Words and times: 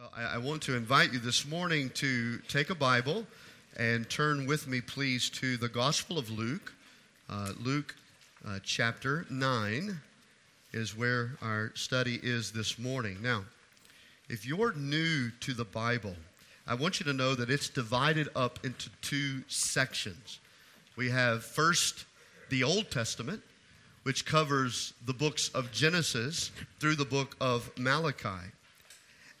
Well, 0.00 0.12
I, 0.16 0.36
I 0.36 0.38
want 0.38 0.62
to 0.62 0.76
invite 0.76 1.12
you 1.12 1.18
this 1.18 1.46
morning 1.46 1.90
to 1.90 2.38
take 2.48 2.70
a 2.70 2.74
Bible 2.74 3.26
and 3.76 4.08
turn 4.08 4.46
with 4.46 4.66
me, 4.66 4.80
please, 4.80 5.28
to 5.30 5.58
the 5.58 5.68
Gospel 5.68 6.16
of 6.16 6.30
Luke. 6.30 6.72
Uh, 7.28 7.52
Luke 7.60 7.94
uh, 8.48 8.60
chapter 8.62 9.26
9 9.28 10.00
is 10.72 10.96
where 10.96 11.32
our 11.42 11.72
study 11.74 12.18
is 12.22 12.50
this 12.50 12.78
morning. 12.78 13.18
Now, 13.20 13.44
if 14.30 14.46
you're 14.46 14.72
new 14.72 15.30
to 15.40 15.52
the 15.52 15.66
Bible, 15.66 16.16
I 16.66 16.76
want 16.76 16.98
you 16.98 17.04
to 17.04 17.12
know 17.12 17.34
that 17.34 17.50
it's 17.50 17.68
divided 17.68 18.30
up 18.34 18.64
into 18.64 18.88
two 19.02 19.42
sections. 19.48 20.38
We 20.96 21.10
have 21.10 21.44
first 21.44 22.06
the 22.48 22.64
Old 22.64 22.90
Testament, 22.90 23.42
which 24.04 24.24
covers 24.24 24.94
the 25.04 25.12
books 25.12 25.50
of 25.50 25.72
Genesis 25.72 26.52
through 26.78 26.94
the 26.94 27.04
book 27.04 27.36
of 27.38 27.70
Malachi. 27.76 28.50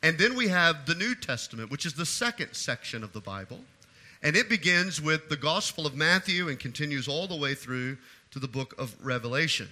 And 0.02 0.18
then 0.18 0.34
we 0.34 0.48
have 0.48 0.86
the 0.86 0.94
New 0.94 1.14
Testament, 1.14 1.70
which 1.70 1.84
is 1.84 1.94
the 1.94 2.06
second 2.06 2.54
section 2.54 3.04
of 3.04 3.12
the 3.12 3.20
Bible. 3.20 3.60
And 4.22 4.36
it 4.36 4.48
begins 4.48 5.00
with 5.00 5.28
the 5.28 5.36
Gospel 5.36 5.86
of 5.86 5.94
Matthew 5.94 6.48
and 6.48 6.58
continues 6.58 7.08
all 7.08 7.26
the 7.26 7.36
way 7.36 7.54
through 7.54 7.96
to 8.30 8.38
the 8.38 8.48
book 8.48 8.74
of 8.78 8.94
Revelation. 9.02 9.68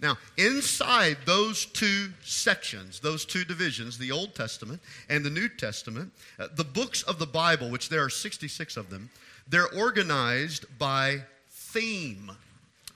Now, 0.00 0.18
inside 0.36 1.18
those 1.26 1.64
two 1.64 2.08
sections, 2.24 2.98
those 2.98 3.24
two 3.24 3.44
divisions, 3.44 3.98
the 3.98 4.10
Old 4.10 4.34
Testament 4.34 4.80
and 5.08 5.24
the 5.24 5.30
New 5.30 5.48
Testament, 5.48 6.12
uh, 6.40 6.48
the 6.56 6.64
books 6.64 7.02
of 7.04 7.20
the 7.20 7.26
Bible, 7.26 7.70
which 7.70 7.88
there 7.88 8.02
are 8.02 8.10
66 8.10 8.76
of 8.76 8.90
them, 8.90 9.10
they're 9.48 9.72
organized 9.72 10.66
by 10.76 11.22
theme. 11.50 12.32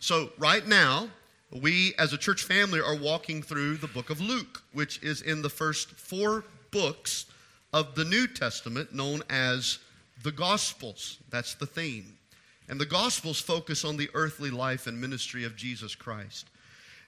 So, 0.01 0.31
right 0.37 0.67
now, 0.67 1.09
we 1.53 1.95
as 1.99 2.13
a 2.13 2.19
church 2.19 2.45
family 2.45 2.81
are 2.81 2.97
walking 2.97 3.43
through 3.43 3.77
the 3.77 3.87
book 3.89 4.11
of 4.11 4.21
Luke, 4.21 4.63
which 4.73 5.03
is 5.03 5.23
in 5.23 5.43
the 5.43 5.49
first 5.49 5.91
four 5.93 6.45
books 6.71 7.27
of 7.73 7.95
the 7.95 8.05
New 8.05 8.27
Testament 8.27 8.93
known 8.93 9.23
as 9.31 9.79
the 10.23 10.33
Gospels. 10.33 11.19
That's 11.31 11.55
the 11.55 11.67
theme. 11.67 12.19
And 12.69 12.81
the 12.81 12.87
Gospels 12.87 13.41
focus 13.41 13.85
on 13.85 13.97
the 13.97 14.11
earthly 14.15 14.51
life 14.51 14.87
and 14.87 15.01
ministry 15.01 15.45
of 15.45 15.57
Jesus 15.57 15.95
Christ. 15.95 16.49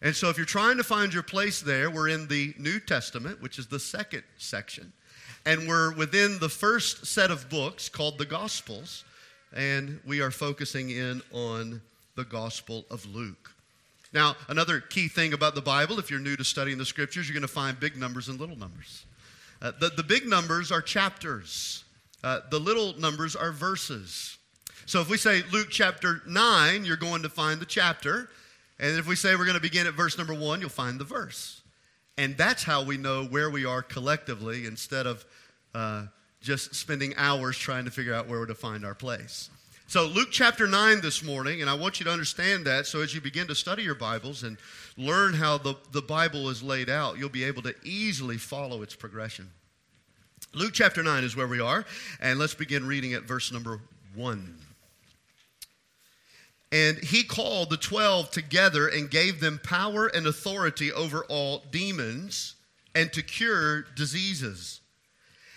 And 0.01 0.15
so, 0.15 0.29
if 0.29 0.37
you're 0.37 0.47
trying 0.47 0.77
to 0.77 0.85
find 0.85 1.13
your 1.13 1.25
place 1.25 1.61
there, 1.61 1.91
we're 1.91 2.09
in 2.09 2.29
the 2.29 2.55
New 2.57 2.79
Testament, 2.79 3.43
which 3.43 3.59
is 3.59 3.67
the 3.67 3.81
second 3.81 4.23
section. 4.37 4.93
And 5.45 5.67
we're 5.67 5.93
within 5.95 6.39
the 6.39 6.49
first 6.49 7.07
set 7.07 7.33
of 7.33 7.49
books 7.49 7.89
called 7.89 8.19
the 8.19 8.25
Gospels. 8.25 9.05
And 9.53 9.99
we 10.07 10.21
are 10.21 10.31
focusing 10.31 10.91
in 10.91 11.23
on 11.33 11.81
the 12.15 12.25
Gospel 12.25 12.85
of 12.91 13.05
Luke. 13.07 13.53
Now, 14.13 14.37
another 14.49 14.81
key 14.81 15.09
thing 15.09 15.33
about 15.33 15.55
the 15.55 15.63
Bible, 15.63 15.99
if 15.99 16.11
you're 16.11 16.21
new 16.21 16.37
to 16.37 16.45
studying 16.45 16.79
the 16.79 16.87
scriptures, 16.87 17.29
you're 17.29 17.35
going 17.35 17.43
to 17.43 17.49
find 17.49 17.79
big 17.79 17.97
numbers 17.97 18.29
and 18.29 18.41
little 18.41 18.57
numbers. 18.57 19.05
Uh, 19.61 19.73
the, 19.79 19.91
the 19.91 20.03
big 20.03 20.27
numbers 20.27 20.73
are 20.73 20.81
chapters, 20.81 21.85
uh, 22.25 22.41
the 22.51 22.59
little 22.59 22.99
numbers 22.99 23.37
are 23.37 23.53
verses. 23.53 24.39
So 24.87 25.01
if 25.03 25.11
we 25.11 25.19
say 25.19 25.43
Luke 25.53 25.69
chapter 25.71 26.23
9, 26.27 26.85
you're 26.85 26.97
going 26.97 27.23
to 27.23 27.29
find 27.29 27.61
the 27.61 27.67
chapter. 27.67 28.31
And 28.79 28.99
if 28.99 29.07
we 29.07 29.17
say 29.17 29.35
we're 29.35 29.45
going 29.45 29.55
to 29.55 29.61
begin 29.61 29.87
at 29.87 29.93
verse 29.93 30.17
number 30.17 30.33
1, 30.33 30.61
you'll 30.61 30.71
find 30.71 30.99
the 30.99 31.05
verse. 31.05 31.61
And 32.17 32.37
that's 32.37 32.63
how 32.63 32.83
we 32.83 32.97
know 32.97 33.25
where 33.25 33.51
we 33.51 33.67
are 33.67 33.83
collectively 33.83 34.65
instead 34.65 35.07
of 35.07 35.27
uh, 35.75 36.07
just 36.41 36.75
spending 36.75 37.15
hours 37.17 37.59
trying 37.59 37.85
to 37.85 37.91
figure 37.91 38.15
out 38.15 38.29
where 38.29 38.47
to 38.47 38.55
find 38.55 38.85
our 38.85 38.95
place. 38.95 39.51
So, 39.91 40.05
Luke 40.05 40.29
chapter 40.31 40.67
9 40.67 41.01
this 41.01 41.23
morning, 41.25 41.63
and 41.63 41.71
I 41.71 41.73
want 41.73 41.99
you 41.99 42.05
to 42.05 42.13
understand 42.13 42.67
that 42.67 42.87
so 42.87 43.01
as 43.01 43.15
you 43.15 43.23
begin 43.23 43.47
to 43.47 43.55
study 43.55 43.83
your 43.83 43.95
Bibles 43.95 44.43
and 44.43 44.59
learn 44.99 45.33
how 45.33 45.57
the, 45.57 45.77
the 45.93 46.03
Bible 46.03 46.51
is 46.51 46.63
laid 46.63 46.91
out, 46.91 47.17
you'll 47.17 47.31
be 47.31 47.45
able 47.45 47.63
to 47.63 47.75
easily 47.83 48.37
follow 48.37 48.83
its 48.83 48.95
progression. 48.95 49.49
Luke 50.53 50.73
chapter 50.75 51.03
9 51.03 51.25
is 51.25 51.35
where 51.35 51.47
we 51.47 51.59
are, 51.59 51.87
and 52.21 52.39
let's 52.39 52.53
begin 52.53 52.87
reading 52.87 53.15
at 53.15 53.23
verse 53.23 53.51
number 53.51 53.81
1. 54.15 54.59
And 56.71 56.99
he 56.99 57.23
called 57.23 57.71
the 57.71 57.79
twelve 57.79 58.31
together 58.31 58.89
and 58.89 59.11
gave 59.11 59.41
them 59.41 59.59
power 59.65 60.09
and 60.09 60.27
authority 60.27 60.93
over 60.93 61.25
all 61.31 61.65
demons 61.71 62.57
and 62.95 63.11
to 63.15 63.23
cure 63.23 63.87
diseases. 63.97 64.83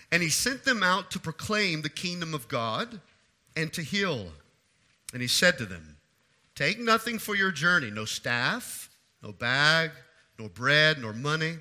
And 0.09 0.23
he 0.23 0.29
sent 0.29 0.63
them 0.63 0.83
out 0.83 1.11
to 1.11 1.19
proclaim 1.19 1.81
the 1.81 1.89
kingdom 1.89 2.33
of 2.33 2.47
God 2.47 3.01
and 3.55 3.71
to 3.73 3.81
heal. 3.81 4.27
And 5.13 5.21
he 5.21 5.27
said 5.27 5.57
to 5.57 5.65
them, 5.65 5.97
Take 6.55 6.79
nothing 6.79 7.17
for 7.17 7.35
your 7.35 7.51
journey 7.51 7.89
no 7.89 8.05
staff, 8.05 8.89
no 9.23 9.31
bag, 9.31 9.91
nor 10.37 10.49
bread, 10.49 10.99
nor 10.99 11.13
money, 11.13 11.57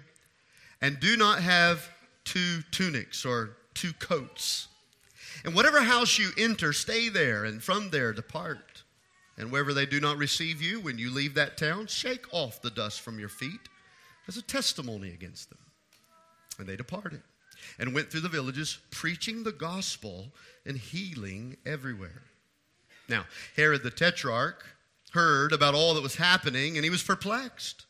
and 0.81 0.99
do 1.01 1.17
not 1.17 1.41
have 1.41 1.89
two 2.25 2.62
tunics 2.71 3.25
or 3.25 3.56
two 3.75 3.93
coats. 3.95 4.69
And 5.45 5.55
whatever 5.55 5.81
house 5.81 6.19
you 6.19 6.31
enter, 6.37 6.73
stay 6.73 7.09
there, 7.09 7.45
and 7.45 7.62
from 7.62 7.91
there 7.91 8.12
depart. 8.12 8.83
And 9.39 9.51
wherever 9.51 9.72
they 9.72 9.87
do 9.87 10.01
not 10.01 10.19
receive 10.19 10.61
you, 10.61 10.81
when 10.81 10.99
you 10.99 11.11
leave 11.11 11.34
that 11.34 11.57
town, 11.57 11.87
shake 11.87 12.27
off 12.33 12.61
the 12.61 12.71
dust 12.71 13.01
from 13.01 13.19
your 13.19 13.31
feet 13.31 13.69
as 14.28 14.37
a 14.37 14.43
testimony 14.43 15.11
against 15.11 15.49
them. 15.49 15.59
And 16.59 16.69
they 16.69 16.77
departed 16.77 17.22
and 17.78 17.95
went 17.95 18.11
through 18.11 18.21
the 18.21 18.28
villages, 18.28 18.78
preaching 18.91 19.43
the 19.43 19.53
gospel 19.53 20.33
and 20.70 20.78
healing 20.78 21.56
everywhere. 21.66 22.22
Now, 23.08 23.26
Herod 23.56 23.82
the 23.82 23.91
Tetrarch 23.91 24.64
heard 25.10 25.53
about 25.53 25.75
all 25.75 25.94
that 25.94 26.03
was 26.03 26.14
happening, 26.14 26.76
and 26.76 26.84
he 26.84 26.91
was 26.91 27.03
perplexed 27.03 27.86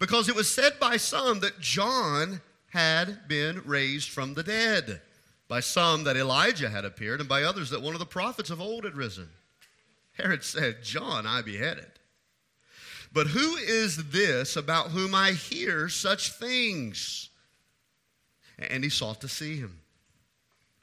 because 0.00 0.28
it 0.28 0.34
was 0.34 0.50
said 0.50 0.80
by 0.80 0.96
some 0.96 1.40
that 1.40 1.60
John 1.60 2.40
had 2.70 3.28
been 3.28 3.60
raised 3.66 4.08
from 4.08 4.32
the 4.32 4.42
dead, 4.42 5.02
by 5.48 5.60
some 5.60 6.04
that 6.04 6.16
Elijah 6.16 6.70
had 6.70 6.86
appeared, 6.86 7.20
and 7.20 7.28
by 7.28 7.42
others 7.42 7.68
that 7.70 7.82
one 7.82 7.92
of 7.92 8.00
the 8.00 8.06
prophets 8.06 8.48
of 8.48 8.60
old 8.60 8.84
had 8.84 8.96
risen. 8.96 9.28
Herod 10.14 10.42
said, 10.42 10.82
John 10.82 11.26
I 11.26 11.42
beheaded. 11.42 11.90
But 13.12 13.26
who 13.28 13.56
is 13.56 14.08
this 14.10 14.56
about 14.56 14.90
whom 14.90 15.14
I 15.14 15.32
hear 15.32 15.90
such 15.90 16.32
things? 16.32 17.28
And 18.58 18.82
he 18.82 18.88
sought 18.88 19.20
to 19.20 19.28
see 19.28 19.56
him. 19.56 19.80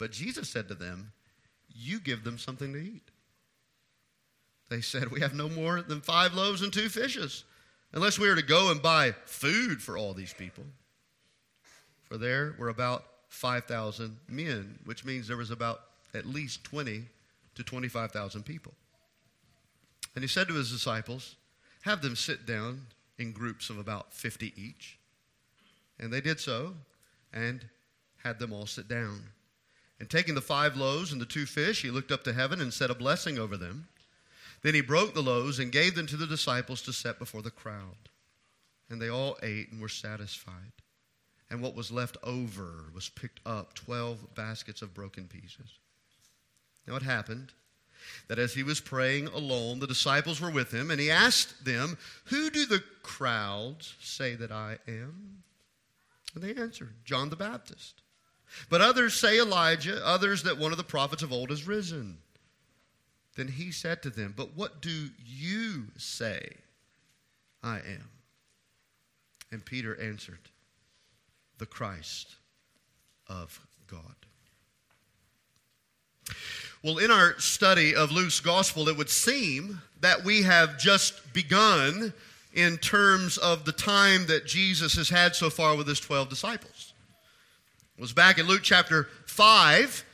But 0.00 0.12
Jesus 0.12 0.48
said 0.48 0.66
to 0.68 0.74
them, 0.74 1.12
You 1.68 2.00
give 2.00 2.24
them 2.24 2.38
something 2.38 2.72
to 2.72 2.78
eat. 2.78 3.10
They 4.70 4.80
said, 4.80 5.12
We 5.12 5.20
have 5.20 5.34
no 5.34 5.48
more 5.50 5.82
than 5.82 6.00
five 6.00 6.32
loaves 6.32 6.62
and 6.62 6.72
two 6.72 6.88
fishes, 6.88 7.44
unless 7.92 8.18
we 8.18 8.28
are 8.28 8.34
to 8.34 8.42
go 8.42 8.70
and 8.70 8.80
buy 8.80 9.12
food 9.26 9.82
for 9.82 9.98
all 9.98 10.14
these 10.14 10.32
people. 10.32 10.64
For 12.04 12.16
there 12.16 12.56
were 12.58 12.70
about 12.70 13.04
5,000 13.28 14.16
men, 14.26 14.78
which 14.86 15.04
means 15.04 15.28
there 15.28 15.36
was 15.36 15.50
about 15.50 15.82
at 16.14 16.24
least 16.24 16.64
20 16.64 17.04
to 17.56 17.62
25,000 17.62 18.42
people. 18.42 18.72
And 20.14 20.24
he 20.24 20.28
said 20.28 20.48
to 20.48 20.54
his 20.54 20.72
disciples, 20.72 21.36
Have 21.82 22.00
them 22.00 22.16
sit 22.16 22.46
down 22.46 22.86
in 23.18 23.32
groups 23.32 23.68
of 23.68 23.76
about 23.76 24.14
50 24.14 24.54
each. 24.56 24.98
And 25.98 26.10
they 26.10 26.22
did 26.22 26.40
so 26.40 26.72
and 27.34 27.66
had 28.24 28.38
them 28.38 28.54
all 28.54 28.64
sit 28.64 28.88
down. 28.88 29.24
And 30.00 30.08
taking 30.08 30.34
the 30.34 30.40
five 30.40 30.76
loaves 30.76 31.12
and 31.12 31.20
the 31.20 31.26
two 31.26 31.44
fish, 31.44 31.82
he 31.82 31.90
looked 31.90 32.10
up 32.10 32.24
to 32.24 32.32
heaven 32.32 32.60
and 32.60 32.72
said 32.72 32.90
a 32.90 32.94
blessing 32.94 33.38
over 33.38 33.56
them. 33.56 33.86
Then 34.62 34.74
he 34.74 34.80
broke 34.80 35.14
the 35.14 35.22
loaves 35.22 35.58
and 35.58 35.70
gave 35.70 35.94
them 35.94 36.06
to 36.06 36.16
the 36.16 36.26
disciples 36.26 36.82
to 36.82 36.92
set 36.92 37.18
before 37.18 37.42
the 37.42 37.50
crowd. 37.50 38.08
And 38.88 39.00
they 39.00 39.10
all 39.10 39.36
ate 39.42 39.70
and 39.70 39.80
were 39.80 39.88
satisfied. 39.88 40.72
And 41.50 41.60
what 41.60 41.74
was 41.74 41.90
left 41.90 42.16
over 42.22 42.86
was 42.94 43.10
picked 43.10 43.40
up 43.44 43.74
12 43.74 44.34
baskets 44.34 44.82
of 44.82 44.94
broken 44.94 45.26
pieces. 45.28 45.78
Now 46.86 46.96
it 46.96 47.02
happened 47.02 47.52
that 48.28 48.38
as 48.38 48.54
he 48.54 48.62
was 48.62 48.80
praying 48.80 49.26
alone, 49.28 49.80
the 49.80 49.86
disciples 49.86 50.40
were 50.40 50.50
with 50.50 50.72
him, 50.72 50.90
and 50.90 50.98
he 50.98 51.10
asked 51.10 51.64
them, 51.64 51.98
Who 52.26 52.50
do 52.50 52.64
the 52.64 52.82
crowds 53.02 53.94
say 54.00 54.34
that 54.36 54.50
I 54.50 54.78
am? 54.88 55.42
And 56.34 56.42
they 56.42 56.54
answered, 56.54 56.94
John 57.04 57.28
the 57.28 57.36
Baptist. 57.36 57.99
But 58.68 58.80
others 58.80 59.14
say 59.14 59.40
Elijah, 59.40 60.04
others 60.04 60.42
that 60.44 60.58
one 60.58 60.72
of 60.72 60.78
the 60.78 60.84
prophets 60.84 61.22
of 61.22 61.32
old 61.32 61.50
has 61.50 61.66
risen. 61.66 62.18
Then 63.36 63.48
he 63.48 63.70
said 63.70 64.02
to 64.02 64.10
them, 64.10 64.34
But 64.36 64.56
what 64.56 64.82
do 64.82 65.10
you 65.24 65.86
say 65.96 66.56
I 67.62 67.76
am? 67.76 68.08
And 69.52 69.64
Peter 69.64 70.00
answered, 70.00 70.50
The 71.58 71.66
Christ 71.66 72.36
of 73.28 73.60
God. 73.86 74.14
Well, 76.82 76.98
in 76.98 77.10
our 77.10 77.38
study 77.38 77.94
of 77.94 78.10
Luke's 78.10 78.40
gospel, 78.40 78.88
it 78.88 78.96
would 78.96 79.10
seem 79.10 79.82
that 80.00 80.24
we 80.24 80.42
have 80.42 80.78
just 80.78 81.32
begun 81.34 82.14
in 82.52 82.78
terms 82.78 83.36
of 83.38 83.64
the 83.64 83.72
time 83.72 84.26
that 84.26 84.46
Jesus 84.46 84.94
has 84.96 85.08
had 85.08 85.36
so 85.36 85.50
far 85.50 85.76
with 85.76 85.86
his 85.86 86.00
12 86.00 86.28
disciples. 86.28 86.89
Was 88.00 88.14
back 88.14 88.38
in 88.38 88.46
Luke 88.46 88.62
chapter 88.62 89.08
5 89.26 90.04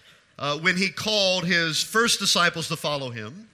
uh, 0.41 0.59
when 0.59 0.77
he 0.77 0.89
called 0.89 1.45
his 1.47 1.81
first 1.81 2.19
disciples 2.19 2.67
to 2.67 2.75
follow 2.75 3.11
him. 3.11 3.49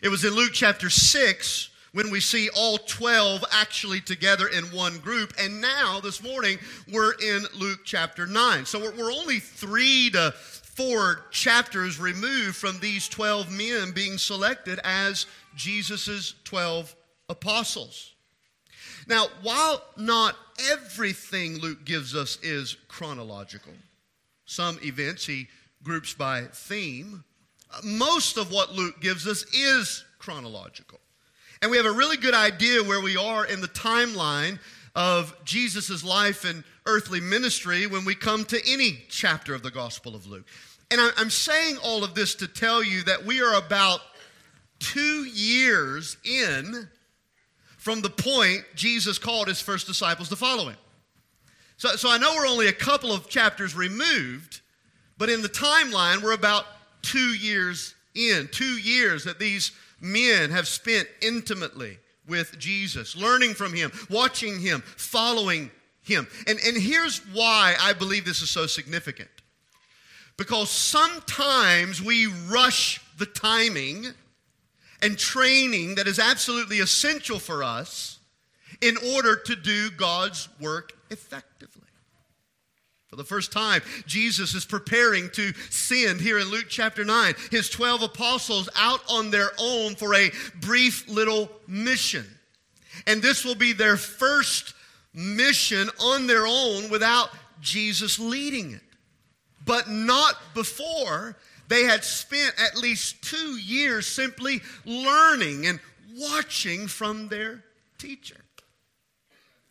It 0.00 0.10
was 0.10 0.24
in 0.24 0.32
Luke 0.32 0.52
chapter 0.52 0.88
6 0.88 1.68
when 1.90 2.08
we 2.08 2.20
see 2.20 2.50
all 2.56 2.78
12 2.78 3.44
actually 3.50 4.00
together 4.00 4.46
in 4.46 4.62
one 4.66 4.98
group. 4.98 5.32
And 5.40 5.60
now, 5.60 5.98
this 5.98 6.22
morning, 6.22 6.58
we're 6.92 7.14
in 7.14 7.46
Luke 7.58 7.80
chapter 7.84 8.28
9. 8.28 8.64
So 8.64 8.78
we're, 8.78 8.92
we're 8.92 9.12
only 9.12 9.40
three 9.40 10.10
to 10.10 10.30
four 10.36 11.24
chapters 11.32 11.98
removed 11.98 12.54
from 12.54 12.78
these 12.78 13.08
12 13.08 13.50
men 13.50 13.90
being 13.90 14.18
selected 14.18 14.78
as 14.84 15.26
Jesus' 15.56 16.34
12 16.44 16.94
apostles. 17.28 18.14
Now, 19.08 19.28
while 19.42 19.82
not 19.96 20.36
everything 20.70 21.58
Luke 21.58 21.84
gives 21.84 22.14
us 22.14 22.38
is 22.42 22.76
chronological, 22.88 23.72
some 24.44 24.78
events 24.82 25.26
he 25.26 25.48
groups 25.82 26.12
by 26.12 26.42
theme, 26.52 27.24
most 27.82 28.36
of 28.36 28.52
what 28.52 28.74
Luke 28.74 29.00
gives 29.00 29.26
us 29.26 29.44
is 29.54 30.04
chronological. 30.18 31.00
And 31.62 31.70
we 31.70 31.76
have 31.76 31.86
a 31.86 31.92
really 31.92 32.16
good 32.16 32.34
idea 32.34 32.84
where 32.84 33.00
we 33.00 33.16
are 33.16 33.46
in 33.46 33.60
the 33.60 33.68
timeline 33.68 34.58
of 34.94 35.34
Jesus' 35.44 36.04
life 36.04 36.44
and 36.44 36.62
earthly 36.86 37.20
ministry 37.20 37.86
when 37.86 38.04
we 38.04 38.14
come 38.14 38.44
to 38.46 38.60
any 38.70 39.04
chapter 39.08 39.54
of 39.54 39.62
the 39.62 39.70
Gospel 39.70 40.14
of 40.14 40.26
Luke. 40.26 40.46
And 40.90 41.00
I'm 41.16 41.30
saying 41.30 41.78
all 41.84 42.04
of 42.04 42.14
this 42.14 42.34
to 42.36 42.48
tell 42.48 42.82
you 42.82 43.02
that 43.04 43.24
we 43.24 43.40
are 43.40 43.54
about 43.54 44.00
two 44.78 45.24
years 45.24 46.16
in 46.24 46.88
from 47.78 48.02
the 48.02 48.10
point 48.10 48.64
Jesus 48.74 49.18
called 49.18 49.48
his 49.48 49.60
first 49.60 49.86
disciples 49.86 50.28
to 50.28 50.36
follow 50.36 50.68
him. 50.68 50.76
So, 51.78 51.90
so 51.96 52.10
I 52.10 52.18
know 52.18 52.34
we're 52.36 52.46
only 52.46 52.66
a 52.66 52.72
couple 52.72 53.12
of 53.12 53.28
chapters 53.28 53.74
removed, 53.74 54.60
but 55.16 55.30
in 55.30 55.40
the 55.42 55.48
timeline, 55.48 56.22
we're 56.22 56.32
about 56.32 56.66
two 57.02 57.34
years 57.34 57.94
in. 58.14 58.48
Two 58.52 58.64
years 58.64 59.24
that 59.24 59.38
these 59.38 59.72
men 60.00 60.50
have 60.50 60.68
spent 60.68 61.08
intimately 61.22 61.98
with 62.26 62.58
Jesus, 62.58 63.16
learning 63.16 63.54
from 63.54 63.72
him, 63.72 63.90
watching 64.10 64.60
him, 64.60 64.82
following 64.82 65.70
him. 66.02 66.26
And, 66.46 66.58
and 66.66 66.76
here's 66.76 67.18
why 67.32 67.76
I 67.80 67.92
believe 67.92 68.24
this 68.24 68.42
is 68.42 68.50
so 68.50 68.66
significant. 68.66 69.30
Because 70.36 70.70
sometimes 70.70 72.02
we 72.02 72.26
rush 72.48 73.00
the 73.18 73.26
timing 73.26 74.08
and 75.02 75.18
training 75.18 75.96
that 75.96 76.06
is 76.06 76.18
absolutely 76.18 76.80
essential 76.80 77.38
for 77.38 77.62
us 77.62 78.18
in 78.80 78.96
order 79.14 79.36
to 79.36 79.56
do 79.56 79.90
God's 79.90 80.48
work 80.60 80.92
effectively. 81.10 81.82
For 83.08 83.16
the 83.16 83.24
first 83.24 83.52
time, 83.52 83.80
Jesus 84.06 84.54
is 84.54 84.66
preparing 84.66 85.30
to 85.30 85.54
send 85.70 86.20
here 86.20 86.38
in 86.38 86.50
Luke 86.50 86.66
chapter 86.68 87.04
9 87.06 87.34
his 87.50 87.70
12 87.70 88.02
apostles 88.02 88.68
out 88.76 89.00
on 89.08 89.30
their 89.30 89.50
own 89.58 89.94
for 89.94 90.14
a 90.14 90.30
brief 90.60 91.08
little 91.08 91.50
mission. 91.66 92.26
And 93.06 93.22
this 93.22 93.44
will 93.44 93.54
be 93.54 93.72
their 93.72 93.96
first 93.96 94.74
mission 95.14 95.88
on 96.00 96.26
their 96.26 96.46
own 96.46 96.90
without 96.90 97.30
Jesus 97.60 98.18
leading 98.18 98.72
it. 98.72 98.82
But 99.64 99.88
not 99.88 100.34
before 100.54 101.36
they 101.68 101.84
had 101.84 102.02
spent 102.02 102.54
at 102.58 102.76
least 102.76 103.22
two 103.22 103.56
years 103.58 104.06
simply 104.06 104.60
learning 104.84 105.66
and 105.66 105.80
watching 106.16 106.86
from 106.86 107.28
their 107.28 107.62
teacher. 107.98 108.36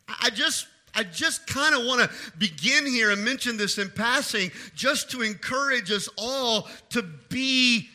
I 0.07 0.29
just 0.29 0.67
I 0.95 1.03
just 1.03 1.45
kind 1.45 1.75
of 1.75 1.85
want 1.85 2.01
to 2.01 2.09
begin 2.37 2.85
here 2.87 3.11
and 3.11 3.23
mention 3.23 3.57
this 3.57 3.77
in 3.77 3.89
passing 3.91 4.51
just 4.73 5.11
to 5.11 5.21
encourage 5.21 5.91
us 5.91 6.09
all 6.17 6.67
to 6.89 7.03
be 7.29 7.87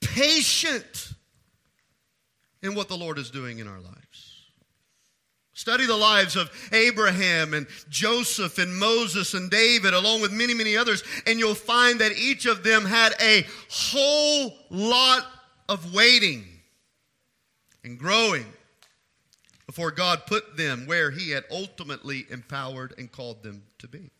patient 0.00 1.12
in 2.60 2.74
what 2.74 2.88
the 2.88 2.96
Lord 2.96 3.18
is 3.18 3.30
doing 3.30 3.60
in 3.60 3.68
our 3.68 3.80
lives. 3.80 4.01
Study 5.62 5.86
the 5.86 5.96
lives 5.96 6.34
of 6.34 6.50
Abraham 6.72 7.54
and 7.54 7.68
Joseph 7.88 8.58
and 8.58 8.76
Moses 8.76 9.32
and 9.32 9.48
David, 9.48 9.94
along 9.94 10.20
with 10.20 10.32
many, 10.32 10.54
many 10.54 10.76
others, 10.76 11.04
and 11.24 11.38
you'll 11.38 11.54
find 11.54 12.00
that 12.00 12.18
each 12.18 12.46
of 12.46 12.64
them 12.64 12.84
had 12.84 13.14
a 13.20 13.46
whole 13.70 14.54
lot 14.70 15.24
of 15.68 15.94
waiting 15.94 16.44
and 17.84 17.96
growing 17.96 18.44
before 19.64 19.92
God 19.92 20.26
put 20.26 20.56
them 20.56 20.84
where 20.84 21.12
He 21.12 21.30
had 21.30 21.44
ultimately 21.48 22.26
empowered 22.28 22.94
and 22.98 23.12
called 23.12 23.44
them 23.44 23.62
to 23.78 23.86
be. 23.86 24.10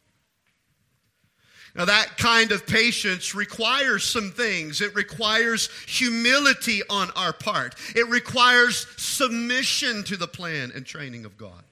Now, 1.74 1.86
that 1.86 2.18
kind 2.18 2.52
of 2.52 2.66
patience 2.66 3.34
requires 3.34 4.04
some 4.04 4.30
things. 4.30 4.82
It 4.82 4.94
requires 4.94 5.70
humility 5.86 6.82
on 6.90 7.10
our 7.16 7.32
part, 7.32 7.74
it 7.96 8.06
requires 8.08 8.86
submission 8.96 10.04
to 10.04 10.16
the 10.16 10.28
plan 10.28 10.72
and 10.74 10.84
training 10.84 11.24
of 11.24 11.38
God. 11.38 11.64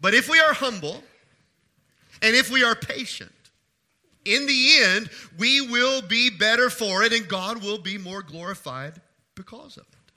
But 0.00 0.14
if 0.14 0.28
we 0.28 0.38
are 0.40 0.52
humble 0.52 1.02
and 2.20 2.34
if 2.36 2.50
we 2.50 2.64
are 2.64 2.74
patient, 2.74 3.32
in 4.24 4.46
the 4.46 4.78
end, 4.82 5.10
we 5.38 5.60
will 5.60 6.02
be 6.02 6.30
better 6.30 6.70
for 6.70 7.02
it 7.02 7.12
and 7.12 7.26
God 7.26 7.62
will 7.62 7.78
be 7.78 7.98
more 7.98 8.22
glorified 8.22 9.00
because 9.34 9.76
of 9.76 9.84
it. 9.84 10.12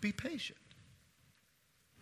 Be 0.00 0.12
patient. 0.12 0.58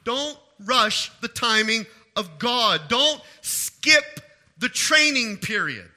Don't 0.05 0.39
rush 0.65 1.11
the 1.21 1.29
timing 1.29 1.87
of 2.15 2.39
God. 2.39 2.83
Don't 2.89 3.21
skip 3.41 4.21
the 4.59 4.69
training 4.69 5.39
period. 5.39 5.91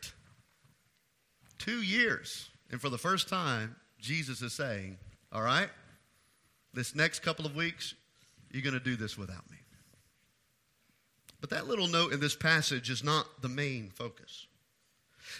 Two 1.58 1.82
years. 1.82 2.50
And 2.72 2.80
for 2.80 2.90
the 2.90 2.98
first 2.98 3.28
time, 3.28 3.76
Jesus 4.00 4.42
is 4.42 4.54
saying, 4.54 4.98
All 5.32 5.42
right, 5.42 5.70
this 6.74 6.96
next 6.96 7.20
couple 7.20 7.46
of 7.46 7.56
weeks, 7.56 7.96
you're 8.52 8.64
going 8.64 8.74
to 8.74 8.80
do 8.80 8.96
this 8.96 9.18
without 9.18 9.50
me. 9.50 9.58
But 11.42 11.52
that 11.52 11.68
little 11.68 11.88
note 11.88 12.12
in 12.12 12.20
this 12.20 12.36
passage 12.36 12.90
is 12.90 13.04
not 13.04 13.42
the 13.42 13.50
main 13.50 13.92
focus. 13.94 14.48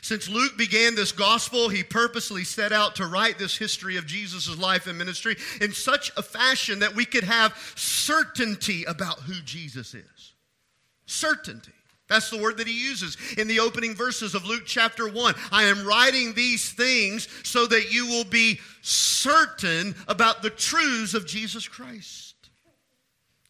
Since 0.02 0.30
Luke 0.30 0.58
began 0.58 0.96
this 0.96 1.12
gospel, 1.12 1.68
he 1.68 1.84
purposely 1.84 2.44
set 2.44 2.72
out 2.72 2.96
to 2.96 3.08
write 3.08 3.40
this 3.40 3.58
history 3.58 3.98
of 3.98 4.06
Jesus' 4.06 4.58
life 4.58 4.88
and 4.88 4.98
ministry 4.98 5.36
in 5.60 5.74
such 5.74 6.12
a 6.16 6.22
fashion 6.22 6.80
that 6.80 6.96
we 6.96 7.06
could 7.06 7.24
have 7.24 7.56
certainty 7.76 8.84
about 8.86 9.20
who 9.20 9.42
Jesus 9.44 9.94
is. 9.94 10.34
Certainty. 11.06 11.74
That's 12.10 12.32
the 12.32 12.42
word 12.42 12.58
that 12.58 12.68
he 12.68 12.74
uses 12.74 13.18
in 13.38 13.48
the 13.48 13.60
opening 13.60 13.94
verses 13.94 14.34
of 14.34 14.46
Luke 14.46 14.64
chapter 14.66 15.08
1. 15.08 15.36
I 15.52 15.66
am 15.66 15.86
writing 15.86 16.34
these 16.34 16.72
things 16.72 17.28
so 17.44 17.68
that 17.68 17.94
you 17.94 18.08
will 18.08 18.26
be 18.26 18.60
certain 18.82 19.96
about 20.08 20.42
the 20.42 20.50
truths 20.50 21.14
of 21.14 21.28
Jesus 21.28 21.68
Christ. 21.68 22.30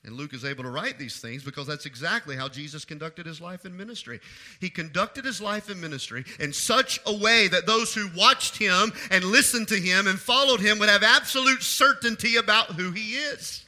And 0.03 0.15
Luke 0.15 0.33
is 0.33 0.43
able 0.43 0.63
to 0.63 0.69
write 0.69 0.97
these 0.97 1.19
things 1.19 1.43
because 1.43 1.67
that's 1.67 1.85
exactly 1.85 2.35
how 2.35 2.49
Jesus 2.49 2.83
conducted 2.83 3.25
his 3.25 3.39
life 3.39 3.65
in 3.65 3.75
ministry. 3.75 4.19
He 4.59 4.69
conducted 4.69 5.23
his 5.23 5.41
life 5.41 5.69
in 5.69 5.79
ministry 5.79 6.25
in 6.39 6.51
such 6.51 6.99
a 7.05 7.13
way 7.13 7.47
that 7.47 7.65
those 7.65 7.93
who 7.93 8.09
watched 8.15 8.57
him 8.57 8.91
and 9.11 9.23
listened 9.23 9.67
to 9.69 9.79
him 9.79 10.07
and 10.07 10.19
followed 10.19 10.61
him 10.61 10.79
would 10.79 10.89
have 10.89 11.03
absolute 11.03 11.63
certainty 11.63 12.37
about 12.37 12.71
who 12.71 12.91
he 12.91 13.15
is. 13.15 13.65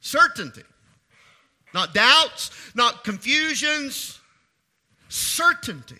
Certainty. 0.00 0.62
Not 1.74 1.92
doubts, 1.92 2.50
not 2.74 3.02
confusions, 3.02 4.20
certainty. 5.08 5.98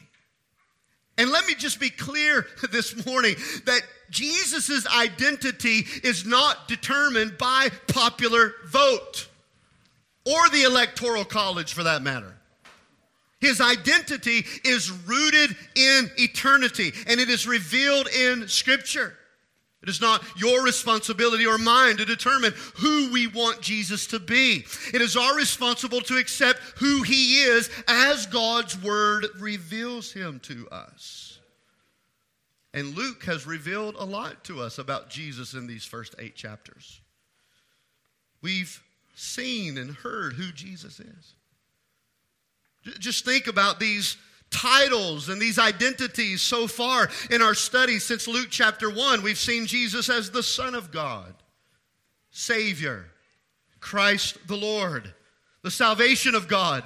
And 1.18 1.30
let 1.30 1.46
me 1.46 1.54
just 1.54 1.80
be 1.80 1.90
clear 1.90 2.46
this 2.72 3.04
morning 3.04 3.34
that 3.66 3.82
Jesus' 4.10 4.86
identity 4.86 5.84
is 6.02 6.24
not 6.24 6.68
determined 6.68 7.36
by 7.36 7.68
popular 7.88 8.54
vote 8.66 9.28
or 10.24 10.48
the 10.50 10.62
electoral 10.62 11.24
college 11.24 11.72
for 11.72 11.82
that 11.82 12.02
matter. 12.02 12.34
His 13.40 13.60
identity 13.60 14.46
is 14.64 14.90
rooted 14.90 15.54
in 15.74 16.10
eternity 16.16 16.92
and 17.06 17.20
it 17.20 17.28
is 17.28 17.46
revealed 17.46 18.08
in 18.08 18.48
Scripture. 18.48 19.16
It 19.84 19.90
is 19.90 20.00
not 20.00 20.24
your 20.38 20.62
responsibility 20.62 21.44
or 21.44 21.58
mine 21.58 21.98
to 21.98 22.06
determine 22.06 22.54
who 22.76 23.12
we 23.12 23.26
want 23.26 23.60
Jesus 23.60 24.06
to 24.06 24.18
be. 24.18 24.64
It 24.94 25.02
is 25.02 25.14
our 25.14 25.36
responsibility 25.36 26.06
to 26.06 26.16
accept 26.16 26.58
who 26.78 27.02
he 27.02 27.42
is 27.42 27.68
as 27.86 28.24
God's 28.24 28.82
word 28.82 29.26
reveals 29.38 30.10
him 30.10 30.40
to 30.44 30.66
us. 30.70 31.38
And 32.72 32.96
Luke 32.96 33.24
has 33.24 33.46
revealed 33.46 33.96
a 33.98 34.06
lot 34.06 34.42
to 34.44 34.62
us 34.62 34.78
about 34.78 35.10
Jesus 35.10 35.52
in 35.52 35.66
these 35.66 35.84
first 35.84 36.14
eight 36.18 36.34
chapters. 36.34 37.02
We've 38.40 38.82
seen 39.14 39.76
and 39.76 39.90
heard 39.90 40.32
who 40.32 40.50
Jesus 40.50 40.98
is. 40.98 41.34
Just 43.00 43.26
think 43.26 43.48
about 43.48 43.78
these 43.78 44.16
titles 44.54 45.28
and 45.28 45.42
these 45.42 45.58
identities 45.58 46.40
so 46.40 46.68
far 46.68 47.10
in 47.30 47.42
our 47.42 47.54
study 47.54 47.98
since 47.98 48.28
Luke 48.28 48.48
chapter 48.50 48.88
1. 48.88 49.22
We've 49.22 49.36
seen 49.36 49.66
Jesus 49.66 50.08
as 50.08 50.30
the 50.30 50.44
Son 50.44 50.76
of 50.76 50.92
God, 50.92 51.34
Savior, 52.30 53.06
Christ 53.80 54.38
the 54.46 54.56
Lord, 54.56 55.12
the 55.62 55.72
salvation 55.72 56.36
of 56.36 56.46
God, 56.46 56.84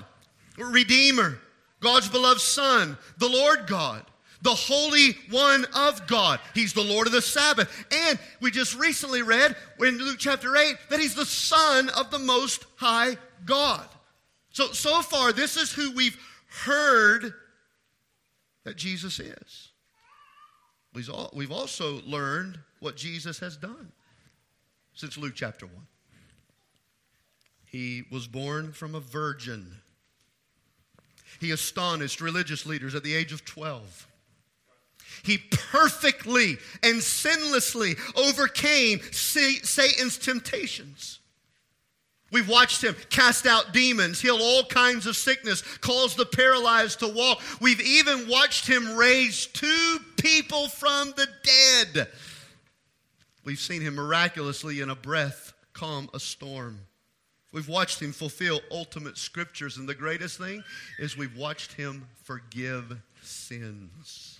Redeemer, 0.57 1.39
God's 1.81 2.09
beloved 2.09 2.41
Son, 2.41 2.97
the 3.19 3.29
Lord 3.29 3.67
God, 3.67 4.03
the 4.41 4.51
Holy 4.51 5.13
One 5.31 5.67
of 5.77 6.07
God. 6.07 6.41
He's 6.55 6.73
the 6.73 6.83
Lord 6.83 7.07
of 7.07 7.13
the 7.13 7.21
Sabbath. 7.21 7.87
And 7.93 8.19
we 8.41 8.51
just 8.51 8.77
recently 8.77 9.23
read 9.23 9.55
in 9.79 9.99
Luke 9.99 10.19
chapter 10.19 10.57
8 10.57 10.75
that 10.89 11.01
He's 11.01 11.15
the 11.15 11.27
Son 11.27 11.91
of 11.91 12.11
the 12.11 12.19
Most 12.19 12.65
High 12.77 13.17
God. 13.45 13.87
So, 14.53 14.73
so 14.73 15.03
far, 15.03 15.33
this 15.33 15.57
is 15.57 15.71
who 15.71 15.93
we've 15.93 16.19
heard 16.65 17.35
that 18.69 18.77
Jesus 18.77 19.19
is. 19.19 19.71
We've 20.93 21.53
also 21.53 22.03
learned 22.03 22.59
what 22.81 22.97
Jesus 22.97 23.39
has 23.39 23.57
done 23.57 23.93
since 24.93 25.17
Luke 25.17 25.33
chapter 25.35 25.65
1. 25.65 25.75
He 27.65 28.05
was 28.11 28.27
born 28.27 28.73
from 28.73 28.95
a 28.95 29.01
virgin. 29.01 29.79
He 31.41 31.51
astonished 31.51 32.21
religious 32.21 32.67
leaders 32.67 32.95
at 32.95 33.03
the 33.03 33.15
age 33.15 33.33
of 33.33 33.47
12. 33.47 34.07
He 35.23 35.39
perfectly 35.51 36.59
and 36.83 37.01
sinlessly 37.01 37.97
overcame 38.17 39.01
Satan's 39.13 40.19
temptations. 40.19 41.21
We've 42.31 42.49
watched 42.49 42.83
him 42.85 42.95
cast 43.09 43.47
out 43.47 43.73
demons, 43.73 44.21
heal 44.21 44.39
all 44.41 44.65
kinds 44.65 45.07
of 45.07 45.17
sickness, 45.17 45.63
cause 45.79 46.15
the 46.15 46.27
paralyzed 46.27 47.01
to 47.01 47.09
walk. 47.09 47.41
We've 47.61 47.81
even 47.81 48.29
watched 48.29 48.67
him 48.67 48.97
raise 48.97 49.47
two 49.47 49.99
people 50.17 50.69
from 50.69 51.15
the 51.17 51.27
dead. 51.43 52.09
We've 53.45 53.59
seen 53.59 53.81
him 53.81 53.95
miraculously 53.95 54.81
in 54.81 54.91
a 54.91 54.95
breath 54.95 55.55
calm 55.73 56.11
a 56.13 56.21
storm. 56.21 56.81
We've 57.51 57.69
watched 57.69 58.03
him 58.03 58.13
fulfill 58.13 58.61
ultimate 58.71 59.17
scriptures, 59.17 59.79
and 59.79 59.89
the 59.89 59.95
greatest 59.95 60.37
thing 60.37 60.63
is 60.99 61.17
we've 61.17 61.37
watched 61.37 61.73
him 61.73 62.07
forgive 62.25 62.95
sins. 63.23 64.39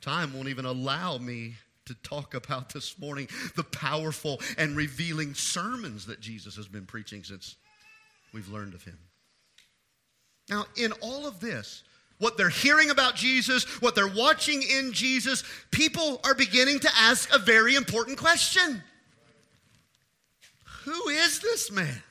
Time 0.00 0.32
won't 0.32 0.48
even 0.48 0.66
allow 0.66 1.18
me 1.18 1.56
to 1.90 2.08
talk 2.08 2.34
about 2.34 2.72
this 2.72 2.98
morning 3.00 3.28
the 3.56 3.64
powerful 3.64 4.40
and 4.56 4.76
revealing 4.76 5.34
sermons 5.34 6.06
that 6.06 6.20
Jesus 6.20 6.54
has 6.54 6.68
been 6.68 6.86
preaching 6.86 7.24
since 7.24 7.56
we've 8.32 8.48
learned 8.48 8.74
of 8.74 8.84
him. 8.84 8.98
Now, 10.48 10.66
in 10.76 10.92
all 11.00 11.26
of 11.26 11.40
this, 11.40 11.82
what 12.18 12.36
they're 12.36 12.48
hearing 12.48 12.90
about 12.90 13.16
Jesus, 13.16 13.64
what 13.82 13.96
they're 13.96 14.06
watching 14.06 14.62
in 14.62 14.92
Jesus, 14.92 15.42
people 15.72 16.20
are 16.22 16.34
beginning 16.34 16.78
to 16.80 16.90
ask 16.96 17.34
a 17.34 17.38
very 17.38 17.74
important 17.74 18.18
question 18.18 18.82
Who 20.84 21.08
is 21.08 21.40
this 21.40 21.72
man? 21.72 22.02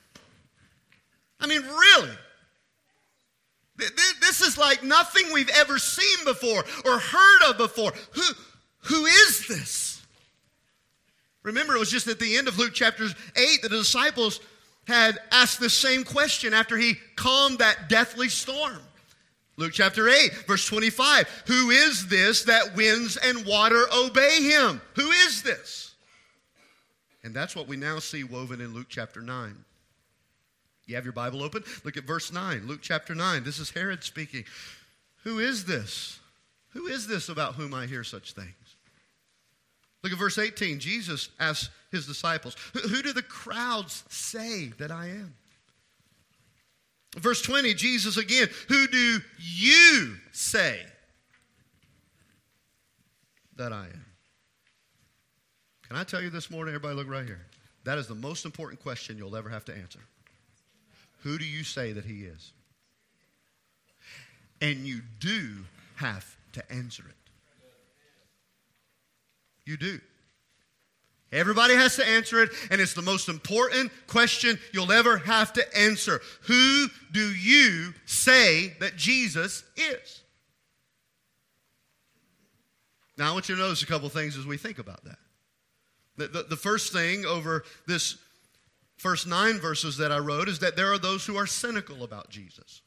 I 1.40 1.48
mean, 1.48 1.62
really? 1.62 2.12
This 4.20 4.42
is 4.42 4.58
like 4.58 4.84
nothing 4.84 5.32
we've 5.34 5.50
ever 5.56 5.80
seen 5.80 6.26
before 6.26 6.66
or 6.84 7.00
heard 7.00 7.50
of 7.50 7.58
before. 7.58 7.94
Who, 8.12 8.24
who 8.82 9.06
is 9.06 9.48
this? 9.48 10.02
Remember, 11.44 11.76
it 11.76 11.80
was 11.80 11.92
just 11.92 12.08
at 12.08 12.20
the 12.20 12.38
end 12.38 12.48
of 12.48 12.58
Luke 12.58 12.74
chapter 12.74 13.06
8 13.06 13.62
that 13.62 13.70
the 13.70 13.78
disciples 13.78 14.40
had 14.88 15.20
asked 15.32 15.60
the 15.60 15.70
same 15.70 16.04
question 16.04 16.54
after 16.54 16.78
he 16.78 16.96
calmed 17.16 17.60
that 17.60 17.90
deathly 17.90 18.30
storm. 18.30 18.80
Luke 19.58 19.74
chapter 19.74 20.10
8, 20.10 20.46
verse 20.48 20.66
25. 20.66 21.44
Who 21.48 21.70
is 21.70 22.08
this 22.08 22.44
that 22.44 22.76
winds 22.76 23.18
and 23.18 23.46
water 23.46 23.86
obey 23.94 24.42
him? 24.42 24.82
Who 24.96 25.12
is 25.12 25.44
this? 25.44 25.94
And 27.24 27.34
that's 27.34 27.56
what 27.56 27.68
we 27.68 27.76
now 27.76 28.00
see 28.00 28.24
woven 28.24 28.62
in 28.62 28.74
Luke 28.74 28.88
chapter 28.90 29.22
9. 29.22 29.66
You 30.86 30.96
have 30.96 31.04
your 31.04 31.14
Bible 31.14 31.44
open? 31.44 31.64
Look 31.84 31.98
at 31.98 32.06
verse 32.06 32.32
9, 32.32 32.68
Luke 32.68 32.80
chapter 32.82 33.14
9. 33.14 33.44
This 33.44 33.60
is 33.60 33.70
Herod 33.70 34.04
speaking. 34.04 34.46
Who 35.24 35.40
is 35.40 35.66
this? 35.66 36.20
Who 36.70 36.88
is 36.88 37.06
this 37.08 37.30
about 37.30 37.56
whom 37.56 37.74
I 37.74 37.86
hear 37.86 38.04
such 38.04 38.34
things? 38.34 38.69
Look 40.04 40.14
at 40.14 40.20
verse 40.20 40.38
18. 40.38 40.80
Jesus 40.80 41.30
asks 41.40 41.70
his 41.92 42.06
disciples, 42.06 42.56
Who 42.74 43.02
do 43.02 43.14
the 43.14 43.22
crowds 43.22 44.04
say 44.10 44.72
that 44.78 44.92
I 44.92 45.08
am? 45.08 45.34
Verse 47.18 47.42
20, 47.42 47.74
Jesus 47.74 48.18
again, 48.18 48.48
Who 48.68 48.88
do 48.88 49.20
you 49.38 50.16
say 50.32 50.80
that 53.58 53.74
I 53.74 53.86
am? 53.86 54.06
Can 55.88 55.98
I 55.98 56.04
tell 56.04 56.22
you 56.22 56.30
this 56.30 56.52
morning, 56.52 56.76
everybody 56.76 56.96
look 56.96 57.10
right 57.10 57.26
here? 57.26 57.46
That 57.84 57.98
is 57.98 58.08
the 58.08 58.16
most 58.16 58.46
important 58.46 58.82
question 58.82 59.18
you'll 59.18 59.36
ever 59.36 59.50
have 59.50 59.66
to 59.66 59.76
answer. 59.76 60.00
Who 61.24 61.38
do 61.38 61.46
you 61.46 61.64
say 61.64 61.92
that 61.92 62.06
he 62.06 62.24
is? 62.24 62.52
And 64.62 64.86
you 64.86 65.02
do 65.20 65.66
have 65.96 66.38
to 66.54 66.72
answer 66.72 67.04
it. 67.10 67.16
You 69.70 69.78
do. 69.78 70.00
Everybody 71.32 71.76
has 71.76 71.96
to 71.98 72.08
answer 72.08 72.42
it, 72.42 72.50
and 72.72 72.82
it's 72.82 72.96
the 72.96 73.04
most 73.04 73.30
important 73.30 73.92
question 74.08 74.58
you'll 74.74 74.92
ever 74.92 75.20
have 75.20 75.54
to 75.54 75.78
answer. 75.78 76.22
Who 76.48 76.88
do 77.12 77.32
you 77.36 77.94
say 78.08 78.74
that 78.80 78.96
Jesus 78.96 79.64
is? 79.78 80.24
Now, 83.16 83.30
I 83.30 83.34
want 83.34 83.48
you 83.48 83.56
to 83.56 83.62
notice 83.62 83.84
a 83.84 83.86
couple 83.86 84.10
things 84.10 84.38
as 84.38 84.48
we 84.48 84.58
think 84.58 84.80
about 84.80 85.04
that. 85.04 85.20
The, 86.18 86.28
the, 86.30 86.44
the 86.50 86.56
first 86.56 86.92
thing 86.92 87.28
over 87.28 87.64
this 87.86 88.18
first 88.98 89.28
nine 89.28 89.60
verses 89.60 89.98
that 89.98 90.12
I 90.12 90.18
wrote 90.18 90.50
is 90.50 90.58
that 90.60 90.76
there 90.76 90.92
are 90.92 90.98
those 90.98 91.28
who 91.28 91.38
are 91.38 91.46
cynical 91.46 92.04
about 92.04 92.32
Jesus. 92.32 92.82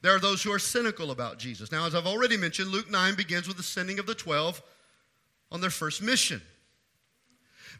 There 0.00 0.14
are 0.14 0.20
those 0.20 0.42
who 0.42 0.50
are 0.50 0.58
cynical 0.58 1.10
about 1.10 1.38
Jesus. 1.38 1.70
Now, 1.70 1.84
as 1.84 1.94
I've 1.94 2.06
already 2.06 2.38
mentioned, 2.38 2.70
Luke 2.70 2.90
9 2.90 3.16
begins 3.16 3.46
with 3.46 3.58
the 3.58 3.62
sending 3.62 3.98
of 3.98 4.06
the 4.06 4.14
12 4.14 4.62
on 5.50 5.60
their 5.60 5.70
first 5.70 6.02
mission. 6.02 6.40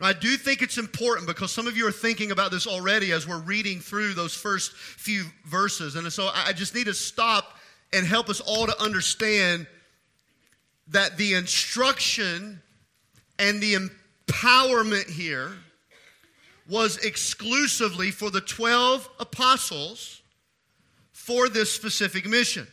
Now, 0.00 0.08
I 0.08 0.12
do 0.12 0.36
think 0.36 0.62
it's 0.62 0.78
important 0.78 1.26
because 1.26 1.50
some 1.50 1.66
of 1.66 1.76
you 1.76 1.86
are 1.86 1.92
thinking 1.92 2.30
about 2.30 2.50
this 2.50 2.66
already 2.66 3.12
as 3.12 3.26
we're 3.26 3.40
reading 3.40 3.80
through 3.80 4.14
those 4.14 4.34
first 4.34 4.72
few 4.72 5.24
verses. 5.46 5.96
And 5.96 6.12
so 6.12 6.30
I 6.32 6.52
just 6.52 6.74
need 6.74 6.84
to 6.84 6.94
stop 6.94 7.56
and 7.92 8.06
help 8.06 8.28
us 8.28 8.40
all 8.40 8.66
to 8.66 8.82
understand 8.82 9.66
that 10.88 11.16
the 11.16 11.34
instruction 11.34 12.60
and 13.38 13.60
the 13.60 13.76
empowerment 13.76 15.10
here 15.10 15.52
was 16.68 16.98
exclusively 16.98 18.10
for 18.10 18.30
the 18.30 18.40
12 18.40 19.08
apostles 19.20 20.20
for 21.12 21.48
this 21.48 21.72
specific 21.72 22.26
mission. 22.26 22.66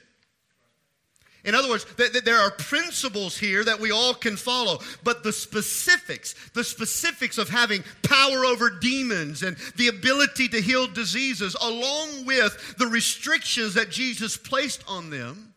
In 1.45 1.55
other 1.55 1.67
words, 1.69 1.85
th- 1.97 2.13
th- 2.13 2.23
there 2.23 2.39
are 2.39 2.51
principles 2.51 3.37
here 3.37 3.65
that 3.65 3.79
we 3.79 3.91
all 3.91 4.13
can 4.13 4.37
follow, 4.37 4.79
but 5.03 5.23
the 5.23 5.33
specifics, 5.33 6.35
the 6.53 6.63
specifics 6.63 7.37
of 7.37 7.49
having 7.49 7.83
power 8.01 8.45
over 8.45 8.69
demons 8.69 9.43
and 9.43 9.57
the 9.75 9.89
ability 9.89 10.47
to 10.49 10.61
heal 10.61 10.87
diseases, 10.87 11.55
along 11.61 12.25
with 12.25 12.75
the 12.77 12.87
restrictions 12.87 13.73
that 13.73 13.89
Jesus 13.89 14.37
placed 14.37 14.83
on 14.87 15.09
them, 15.09 15.53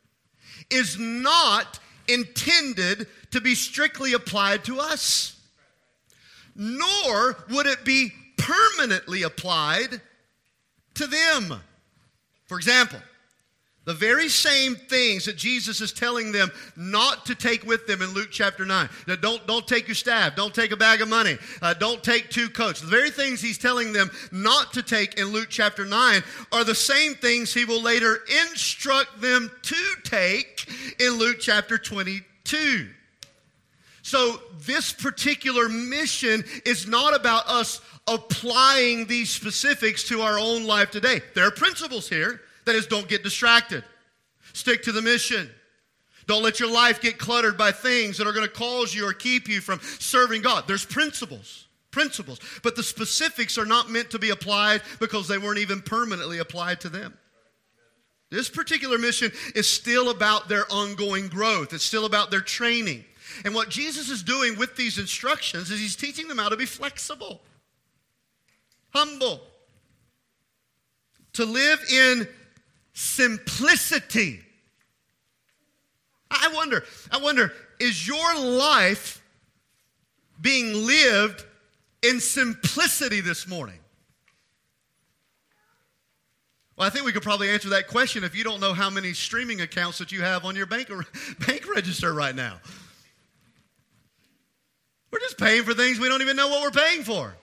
is 0.71 0.99
not 0.99 1.78
intended 2.09 3.07
to 3.31 3.40
be 3.40 3.55
strictly 3.55 4.12
applied 4.12 4.64
to 4.64 4.81
us. 4.81 5.38
Nor 6.57 7.37
would 7.50 7.66
it 7.66 7.85
be 7.85 8.12
permanently 8.37 9.23
applied 9.23 10.00
to 10.95 11.07
them. 11.07 11.61
For 12.47 12.57
example, 12.57 12.99
the 13.87 13.95
very 13.95 14.28
same 14.28 14.75
things 14.75 15.25
that 15.25 15.37
Jesus 15.37 15.81
is 15.81 15.93
telling 15.93 16.33
them 16.33 16.50
not 16.76 17.25
to 17.26 17.37
take 17.37 17.64
with 17.64 17.87
them 17.87 18.02
in 18.02 18.11
Luke 18.11 18.31
chapter 18.33 18.66
9. 18.66 18.88
Now, 19.07 19.16
don't, 19.16 19.47
don't 19.47 19.66
take 19.66 19.87
your 19.87 19.95
staff. 19.95 20.35
Don't 20.35 20.52
take 20.52 20.73
a 20.73 20.76
bag 20.76 21.00
of 21.00 21.09
money. 21.09 21.38
Uh, 21.62 21.73
don't 21.73 22.02
take 22.02 22.28
two 22.28 22.49
coats. 22.49 22.81
The 22.81 22.88
very 22.88 23.11
things 23.11 23.40
he's 23.40 23.59
telling 23.59 23.93
them 23.93 24.11
not 24.33 24.73
to 24.75 24.83
take 24.83 25.14
in 25.14 25.26
Luke 25.28 25.49
chapter 25.50 25.87
9 25.87 26.23
are 26.50 26.64
the 26.64 26.75
same 26.75 27.14
things 27.14 27.55
he 27.55 27.64
will 27.64 27.81
later 27.81 28.19
instruct 28.43 29.21
them 29.21 29.50
to 29.62 29.95
take 30.02 30.69
in 30.99 31.12
Luke 31.12 31.38
chapter 31.40 31.78
22. 31.78 32.88
So, 34.02 34.40
this 34.61 34.93
particular 34.93 35.69
mission 35.69 36.45
is 36.64 36.88
not 36.88 37.14
about 37.14 37.49
us 37.49 37.81
applying 38.09 39.07
these 39.07 39.31
specifics 39.31 40.05
to 40.09 40.23
our 40.23 40.38
own 40.38 40.64
life 40.64 40.90
today. 40.90 41.21
There 41.35 41.47
are 41.47 41.50
principles 41.52 42.09
here. 42.09 42.40
That 42.66 42.75
is, 42.75 42.87
don't 42.87 43.08
get 43.08 43.23
distracted. 43.23 43.85
Stick 44.52 44.82
to 44.82 44.92
the 44.92 45.02
mission. 45.02 45.50
Don't 46.26 46.42
let 46.42 46.58
your 46.58 46.70
life 46.70 47.00
get 47.00 47.18
cluttered 47.18 47.56
by 47.56 47.70
things 47.70 48.18
that 48.18 48.26
are 48.26 48.32
going 48.32 48.46
to 48.46 48.52
cause 48.52 48.94
you 48.94 49.08
or 49.08 49.12
keep 49.12 49.49
you 49.49 49.61
from 49.61 49.80
serving 49.80 50.42
God. 50.42 50.64
There's 50.66 50.85
principles, 50.85 51.68
principles, 51.92 52.40
but 52.62 52.75
the 52.75 52.82
specifics 52.82 53.56
are 53.56 53.64
not 53.64 53.90
meant 53.90 54.11
to 54.11 54.18
be 54.18 54.30
applied 54.30 54.82
because 54.99 55.28
they 55.28 55.38
weren't 55.38 55.58
even 55.58 55.80
permanently 55.80 56.38
applied 56.38 56.80
to 56.80 56.88
them. 56.88 57.16
This 58.28 58.50
particular 58.50 58.99
mission 58.99 59.30
is 59.54 59.70
still 59.70 60.11
about 60.11 60.49
their 60.49 60.64
ongoing 60.70 61.28
growth, 61.28 61.73
it's 61.73 61.85
still 61.85 62.06
about 62.06 62.32
their 62.32 62.40
training. 62.40 63.04
And 63.44 63.54
what 63.54 63.68
Jesus 63.68 64.08
is 64.08 64.23
doing 64.23 64.58
with 64.58 64.76
these 64.76 64.99
instructions 64.99 65.70
is 65.70 65.78
he's 65.78 65.96
teaching 65.96 66.26
them 66.26 66.38
how 66.38 66.49
to 66.49 66.56
be 66.56 66.66
flexible, 66.66 67.40
humble, 68.90 69.40
to 71.35 71.44
live 71.44 71.85
in 71.92 72.26
simplicity. 72.97 74.41
I 76.31 76.50
wonder, 76.55 76.83
I 77.12 77.19
wonder, 77.19 77.53
is 77.79 78.09
your 78.09 78.41
life 78.41 79.23
being 80.41 80.73
lived 80.87 81.45
in 82.03 82.21
simplicity 82.21 83.21
this 83.21 83.47
morning? 83.47 83.79
Well, 86.76 86.87
I 86.87 86.91
think 86.91 87.05
we 87.05 87.12
could 87.12 87.23
probably 87.23 87.50
answer 87.50 87.69
that 87.71 87.87
question 87.87 88.25
if 88.25 88.35
you 88.35 88.45
don't 88.45 88.61
know 88.61 88.73
how 88.73 88.91
many 88.91 89.12
streaming 89.12 89.61
accounts 89.61 89.99
that 89.99 90.11
you 90.11 90.23
have 90.23 90.45
on 90.45 90.57
your 90.57 90.67
bank, 90.67 90.88
bank 91.47 91.69
register 91.69 92.12
right 92.12 92.35
now. 92.35 92.59
We're 95.11 95.21
just 95.21 95.38
paying 95.38 95.65
for 95.65 95.75
things 95.75 95.99
we 95.99 96.09
don't 96.09 96.23
even 96.23 96.37
know 96.37 96.49
what 96.49 96.62
we're 96.62 96.83
paying 96.83 97.03
for. 97.03 97.37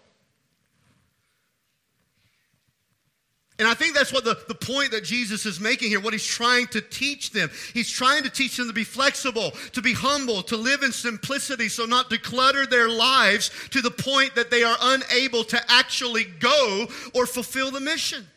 And 3.60 3.68
I 3.68 3.76
think 3.76 3.94
that's 3.94 4.12
what 4.12 4.24
the, 4.24 4.38
the 4.48 4.56
point 4.56 4.92
that 4.92 5.04
Jesus 5.04 5.46
is 5.46 5.60
making 5.60 5.90
here, 5.90 6.00
what 6.00 6.14
he's 6.14 6.26
trying 6.26 6.66
to 6.68 6.82
teach 6.82 7.32
them. 7.32 7.52
He's 7.74 7.90
trying 7.90 8.24
to 8.24 8.30
teach 8.30 8.58
them 8.58 8.68
to 8.68 8.74
be 8.74 8.84
flexible, 8.84 9.52
to 9.74 9.82
be 9.82 9.94
humble, 9.94 10.42
to 10.44 10.58
live 10.58 10.82
in 10.82 10.92
simplicity, 10.92 11.70
so 11.70 11.86
not 11.86 12.10
to 12.10 12.18
clutter 12.18 12.66
their 12.66 12.90
lives 12.90 13.52
to 13.70 13.82
the 13.82 13.92
point 13.92 14.34
that 14.36 14.50
they 14.50 14.64
are 14.64 14.78
unable 14.82 15.44
to 15.46 15.72
actually 15.72 16.26
go 16.40 16.88
or 17.14 17.28
fulfill 17.28 17.70
the 17.70 17.80
mission. 17.80 18.28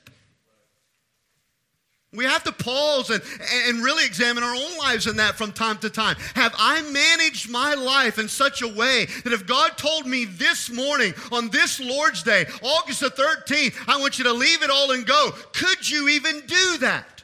We 2.17 2.25
have 2.25 2.43
to 2.45 2.53
pause 2.53 3.11
and, 3.11 3.23
and 3.69 3.85
really 3.85 4.05
examine 4.07 4.43
our 4.43 4.55
own 4.55 4.79
lives 4.79 5.07
in 5.07 5.17
that 5.17 5.37
from 5.37 5.53
time 5.53 5.79
to 5.79 5.91
time. 5.91 6.17
Have 6.35 6.55
I 6.59 6.83
managed 6.83 7.51
my 7.51 7.75
life 7.75 8.19
in 8.19 8.29
such 8.29 8.63
a 8.63 8.69
way 8.69 9.07
that 9.25 9.33
if 9.33 9.47
God 9.47 9.77
told 9.77 10.07
me 10.07 10.25
this 10.25 10.71
morning 10.71 11.15
on 11.31 11.51
this 11.51 11.79
Lord's 11.79 12.23
Day, 12.23 12.47
August 12.63 13.01
the 13.01 13.11
13th, 13.11 13.75
I 13.87 13.99
want 13.99 14.19
you 14.19 14.25
to 14.25 14.33
leave 14.33 14.63
it 14.63 14.71
all 14.71 14.93
and 14.93 15.07
go, 15.07 15.33
could 15.53 15.89
you 15.89 16.09
even 16.09 16.41
do 16.47 16.79
that? 16.79 17.17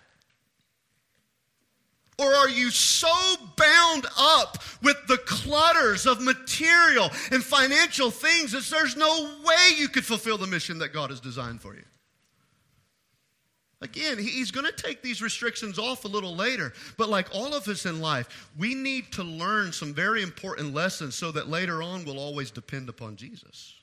Or 2.18 2.32
are 2.32 2.48
you 2.48 2.70
so 2.70 3.08
bound 3.56 4.06
up 4.18 4.58
with 4.82 4.96
the 5.08 5.18
clutters 5.18 6.06
of 6.06 6.20
material 6.20 7.10
and 7.30 7.42
financial 7.42 8.10
things 8.10 8.52
that 8.52 8.64
there's 8.64 8.96
no 8.96 9.30
way 9.44 9.76
you 9.76 9.88
could 9.88 10.04
fulfill 10.04 10.38
the 10.38 10.46
mission 10.46 10.78
that 10.78 10.92
God 10.92 11.10
has 11.10 11.20
designed 11.20 11.60
for 11.60 11.74
you? 11.74 11.82
Again, 13.82 14.16
he's 14.16 14.52
going 14.52 14.64
to 14.64 14.72
take 14.72 15.02
these 15.02 15.20
restrictions 15.20 15.76
off 15.76 16.04
a 16.04 16.08
little 16.08 16.36
later. 16.36 16.72
But 16.96 17.08
like 17.08 17.34
all 17.34 17.52
of 17.52 17.66
us 17.66 17.84
in 17.84 18.00
life, 18.00 18.48
we 18.56 18.76
need 18.76 19.10
to 19.12 19.24
learn 19.24 19.72
some 19.72 19.92
very 19.92 20.22
important 20.22 20.72
lessons 20.72 21.16
so 21.16 21.32
that 21.32 21.48
later 21.48 21.82
on 21.82 22.04
we'll 22.04 22.20
always 22.20 22.52
depend 22.52 22.88
upon 22.88 23.16
Jesus. 23.16 23.74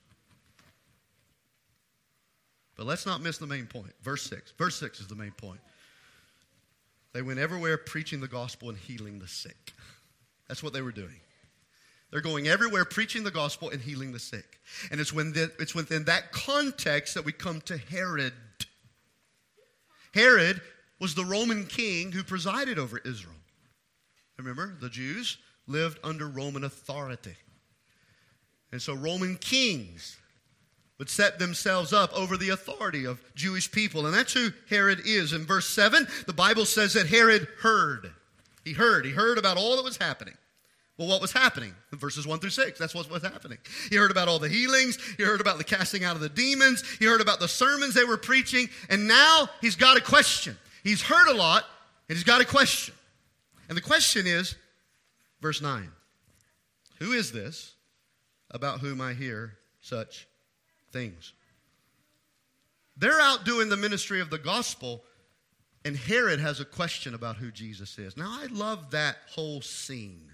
But 2.78 2.86
let's 2.86 3.06
not 3.06 3.22
miss 3.22 3.38
the 3.40 3.46
main 3.46 3.66
point. 3.66 3.92
Verse 4.02 4.24
6. 4.24 4.54
Verse 4.58 4.80
6 4.80 5.02
is 5.02 5.08
the 5.08 5.16
main 5.16 5.32
point. 5.32 5.60
They 7.12 7.22
went 7.22 7.40
everywhere 7.40 7.78
preaching 7.78 8.22
the 8.22 8.28
gospel 8.28 8.70
and 8.70 8.78
healing 8.78 9.20
the 9.20 9.28
sick. 9.28 9.74
That's 10.48 10.64
what 10.64 10.72
they 10.72 10.82
were 10.82 10.94
doing. 10.94 11.20
They're 12.10 12.22
going 12.22 12.48
everywhere 12.48 12.86
preaching 12.86 13.24
the 13.24 13.32
gospel 13.32 13.70
and 13.70 13.82
healing 13.82 14.14
the 14.14 14.20
sick. 14.20 14.62
And 14.92 15.02
it's, 15.02 15.12
when 15.12 15.34
it's 15.36 15.76
within 15.76 16.06
that 16.06 16.32
context 16.32 17.16
that 17.16 17.26
we 17.26 17.34
come 17.34 17.60
to 17.62 17.78
Herod 17.78 18.32
Herod 20.14 20.62
was 21.00 21.16
the 21.16 21.26
Roman 21.26 21.66
king 21.66 22.12
who 22.12 22.24
presided 22.24 22.78
over 22.78 22.98
Israel. 23.00 23.36
Remember, 24.38 24.76
the 24.80 24.90
Jews 24.90 25.38
lived 25.68 26.00
under 26.04 26.28
Roman 26.28 26.64
authority. 26.64 27.36
And 28.72 28.82
so 28.82 28.94
Roman 28.94 29.36
kings 29.38 30.18
would 30.98 31.10
set 31.10 31.40
themselves 31.40 31.94
up 31.94 32.14
over 32.14 32.38
the 32.38 32.50
authority 32.50 33.06
of 33.06 33.22
Jewish 33.34 33.72
people. 33.72 34.06
And 34.06 34.14
that's 34.14 34.34
who 34.34 34.50
Herod 34.70 35.02
is. 35.06 35.34
In 35.34 35.46
verse 35.46 35.68
7, 35.68 36.08
the 36.28 36.34
Bible 36.34 36.66
says 36.66 36.94
that 36.94 37.08
Herod 37.08 37.48
heard. 37.62 38.12
He 38.66 38.74
heard. 38.74 39.06
He 39.06 39.12
heard 39.12 39.38
about 39.38 39.58
all 39.58 39.78
that 39.78 39.86
was 39.86 39.98
happening. 39.98 40.36
Well, 41.00 41.08
what 41.08 41.22
was 41.22 41.32
happening? 41.32 41.74
Verses 41.94 42.28
1 42.28 42.40
through 42.40 42.50
6, 42.50 42.78
that's 42.78 42.94
what 42.94 43.10
was 43.10 43.24
happening. 43.24 43.58
He 43.90 43.96
heard 43.96 44.12
about 44.12 44.28
all 44.28 44.38
the 44.38 44.50
healings. 44.50 44.98
He 45.16 45.24
heard 45.24 45.40
about 45.40 45.58
the 45.58 45.64
casting 45.64 46.04
out 46.04 46.18
of 46.18 46.22
the 46.22 46.28
demons. 46.28 46.84
He 47.00 47.06
heard 47.06 47.22
about 47.22 47.40
the 47.40 47.48
sermons 47.48 47.94
they 47.94 48.04
were 48.04 48.18
preaching. 48.18 48.68
And 48.90 49.08
now 49.08 49.48
he's 49.62 49.78
got 49.78 49.96
a 49.96 50.02
question. 50.02 50.58
He's 50.84 51.02
heard 51.02 51.30
a 51.30 51.34
lot, 51.34 51.64
and 52.10 52.18
he's 52.18 52.26
got 52.26 52.42
a 52.42 52.46
question. 52.46 52.94
And 53.70 53.78
the 53.78 53.82
question 53.82 54.28
is, 54.28 54.56
verse 55.42 55.62
9 55.62 55.90
Who 57.00 57.14
is 57.14 57.32
this 57.32 57.76
about 58.52 58.82
whom 58.82 59.00
I 59.00 59.14
hear 59.14 59.54
such 59.80 60.28
things? 60.92 61.32
They're 62.98 63.22
out 63.22 63.46
doing 63.46 63.70
the 63.70 63.78
ministry 63.78 64.20
of 64.20 64.30
the 64.30 64.38
gospel, 64.38 65.06
and 65.86 65.96
Herod 65.96 66.42
has 66.42 66.60
a 66.60 66.66
question 66.66 67.14
about 67.14 67.38
who 67.38 67.52
Jesus 67.52 67.98
is. 67.98 68.18
Now, 68.18 68.28
I 68.30 68.48
love 68.48 68.92
that 68.92 69.16
whole 69.30 69.62
scene 69.62 70.29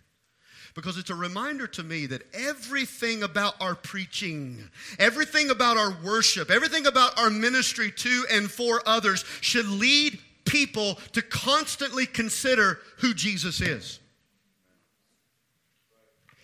because 0.76 0.98
it's 0.98 1.10
a 1.10 1.16
reminder 1.16 1.66
to 1.68 1.84
me 1.84 2.06
that 2.06 2.22
everything 2.34 3.24
about 3.24 3.56
our 3.62 3.76
preaching, 3.76 4.70
everything 5.00 5.50
about 5.50 5.78
our 5.78 5.96
worship, 6.04 6.52
everything 6.52 6.86
about 6.86 7.18
our 7.18 7.30
ministry 7.30 7.92
to 7.92 8.26
and 8.30 8.52
for 8.52 8.84
others 8.86 9.24
should 9.40 9.68
lead 9.68 10.20
people 10.44 10.96
to 11.14 11.22
constantly 11.22 12.06
consider 12.06 12.80
who 12.98 13.14
Jesus 13.14 13.62
is. 13.62 14.00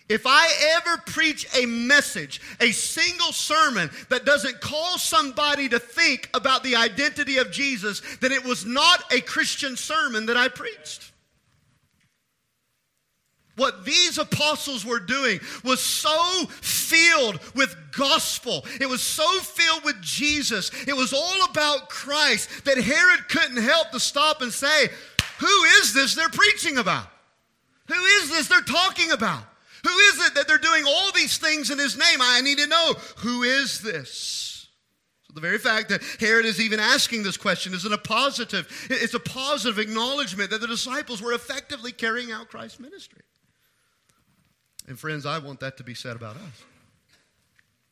If 0.08 0.24
I 0.26 0.48
ever 0.78 1.02
preach 1.06 1.48
a 1.58 1.66
message, 1.66 2.42
a 2.60 2.72
single 2.72 3.32
sermon 3.32 3.90
that 4.10 4.26
doesn't 4.26 4.60
call 4.60 4.98
somebody 4.98 5.70
to 5.70 5.80
think 5.80 6.30
about 6.34 6.64
the 6.64 6.76
identity 6.76 7.38
of 7.38 7.52
Jesus, 7.52 8.02
then 8.20 8.32
it 8.32 8.44
was 8.44 8.66
not 8.66 9.14
a 9.14 9.22
Christian 9.22 9.78
sermon 9.78 10.26
that 10.26 10.36
I 10.36 10.48
preached. 10.48 11.11
What 13.62 13.86
these 13.86 14.18
apostles 14.18 14.84
were 14.84 15.00
doing 15.00 15.40
was 15.64 15.80
so 15.82 16.48
filled 16.48 17.40
with 17.54 17.76
gospel. 17.96 18.66
It 18.80 18.90
was 18.90 19.04
so 19.04 19.40
filled 19.42 19.84
with 19.84 20.02
Jesus. 20.02 20.72
It 20.88 20.96
was 20.96 21.14
all 21.14 21.46
about 21.48 21.88
Christ 21.88 22.66
that 22.66 22.80
Herod 22.80 23.30
couldn't 23.30 23.62
help 23.62 23.92
to 23.92 24.00
stop 24.00 24.42
and 24.42 24.52
say, 24.52 24.88
Who 25.38 25.64
is 25.80 25.94
this 25.94 26.16
they're 26.16 26.30
preaching 26.30 26.80
about? 26.80 27.06
Who 27.86 27.94
is 27.94 28.32
this 28.32 28.48
they're 28.48 28.62
talking 28.62 29.12
about? 29.12 29.44
Who 29.84 29.96
is 29.96 30.26
it 30.26 30.34
that 30.34 30.48
they're 30.48 30.58
doing 30.58 30.86
all 30.88 31.12
these 31.12 31.38
things 31.38 31.70
in 31.70 31.78
his 31.78 31.96
name? 31.96 32.20
I 32.20 32.42
need 32.42 32.58
to 32.58 32.68
know 32.68 32.96
who 33.18 33.44
is 33.44 33.80
this? 33.82 34.70
So 35.22 35.34
the 35.36 35.42
very 35.42 35.60
fact 35.60 35.90
that 35.90 36.02
Herod 36.20 36.48
is 36.48 36.60
even 36.60 36.80
asking 36.80 37.22
this 37.22 37.38
question 37.38 37.76
is 37.76 37.86
a 37.86 37.96
positive, 37.96 38.88
it's 38.90 39.14
a 39.14 39.20
positive 39.20 39.78
acknowledgement 39.78 40.50
that 40.50 40.62
the 40.62 40.68
disciples 40.68 41.22
were 41.22 41.34
effectively 41.34 41.92
carrying 41.92 42.32
out 42.32 42.50
Christ's 42.50 42.80
ministry. 42.80 43.22
And 44.92 45.00
friends, 45.00 45.26
I 45.26 45.40
want 45.40 45.62
that 45.62 45.78
to 45.78 45.86
be 45.86 45.94
said 45.94 46.18
about 46.18 46.36
us. 46.36 46.66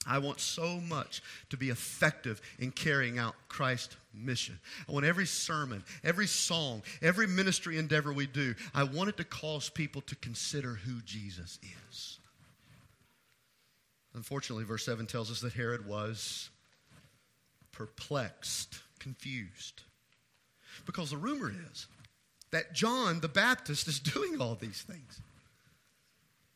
I 0.05 0.17
want 0.17 0.41
so 0.41 0.81
much 0.81 1.23
to 1.49 1.55
be 1.55 1.69
effective 1.69 2.41
in 2.59 2.71
carrying 2.71 3.17
out 3.17 3.35
Christ's 3.47 3.95
mission. 4.13 4.59
I 4.85 4.91
want 4.91 5.05
every 5.05 5.25
sermon, 5.25 5.85
every 6.03 6.27
song, 6.27 6.83
every 7.01 7.25
ministry 7.25 7.77
endeavor 7.77 8.12
we 8.12 8.27
do, 8.27 8.53
I 8.75 8.83
want 8.83 9.07
it 9.07 9.15
to 9.15 9.23
cause 9.23 9.69
people 9.69 10.01
to 10.01 10.15
consider 10.17 10.73
who 10.73 10.99
Jesus 11.05 11.57
is. 11.89 12.19
Unfortunately, 14.13 14.65
verse 14.65 14.83
7 14.83 15.05
tells 15.05 15.31
us 15.31 15.39
that 15.39 15.53
Herod 15.53 15.88
was 15.88 16.49
perplexed, 17.71 18.77
confused. 18.99 19.83
Because 20.85 21.12
the 21.12 21.17
rumor 21.17 21.53
is 21.71 21.88
that 22.51 22.73
John 22.73 23.21
the 23.21 23.29
Baptist 23.29 23.88
is 23.88 23.99
doing 24.01 24.41
all 24.41 24.55
these 24.55 24.81
things. 24.81 25.21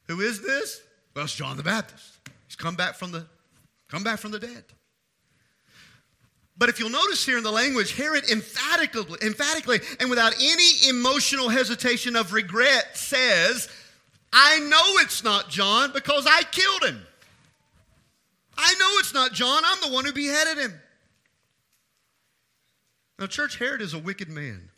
Who 0.08 0.22
is 0.22 0.42
this? 0.42 0.82
Well, 1.16 1.26
it's 1.26 1.36
John 1.36 1.58
the 1.58 1.64
Baptist. 1.64 2.20
He's 2.48 2.56
come 2.56 2.76
back 2.76 2.96
from 2.96 3.12
the 3.12 3.26
come 3.88 4.04
back 4.04 4.20
from 4.20 4.32
the 4.32 4.40
dead. 4.40 4.64
But 6.58 6.70
if 6.70 6.80
you'll 6.80 6.90
notice 6.90 7.26
here 7.26 7.38
in 7.38 7.44
the 7.44 7.52
language, 7.52 7.96
Herod 7.96 8.30
emphatically, 8.30 9.18
emphatically 9.24 9.80
and 10.00 10.10
without 10.10 10.34
any 10.36 10.90
emotional 10.90 11.50
hesitation 11.50 12.16
of 12.16 12.32
regret 12.32 12.96
says, 12.96 13.70
I 14.32 14.60
know 14.60 15.02
it's 15.02 15.24
not 15.24 15.50
John 15.50 15.92
because 15.94 16.28
I 16.28 16.44
killed 16.44 16.84
him. 16.84 17.02
I 18.56 18.74
know 18.80 18.90
it's 19.00 19.14
not 19.14 19.34
John. 19.34 19.64
I'm 19.66 19.82
the 19.82 19.94
one 19.94 20.06
who 20.06 20.14
beheaded 20.14 20.58
him. 20.60 20.74
Now, 23.20 23.28
Church 23.28 23.58
Herod 23.58 23.82
is 23.82 23.94
a 23.94 24.00
wicked 24.00 24.30
man. 24.30 24.70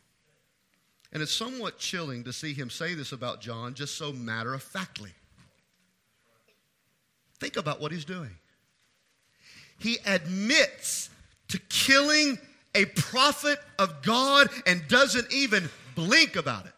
And 1.13 1.21
it's 1.21 1.31
somewhat 1.31 1.77
chilling 1.77 2.23
to 2.25 2.33
see 2.33 2.53
him 2.53 2.69
say 2.69 2.93
this 2.93 3.11
about 3.11 3.41
John 3.41 3.73
just 3.73 3.95
so 3.95 4.11
matter 4.11 4.53
of 4.53 4.63
factly. 4.63 5.11
Think 7.39 7.57
about 7.57 7.79
what 7.79 7.91
he's 7.91 8.05
doing. 8.05 8.31
He 9.79 9.97
admits 10.05 11.09
to 11.49 11.59
killing 11.69 12.37
a 12.73 12.85
prophet 12.85 13.59
of 13.79 14.01
God 14.01 14.49
and 14.65 14.87
doesn't 14.87 15.31
even 15.31 15.69
blink 15.95 16.35
about 16.35 16.65
it. 16.65 16.71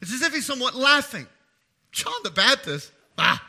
It's 0.00 0.12
as 0.12 0.22
if 0.22 0.34
he's 0.34 0.46
somewhat 0.46 0.74
laughing. 0.74 1.26
John 1.90 2.12
the 2.22 2.30
Baptist, 2.30 2.92
ah, 3.16 3.42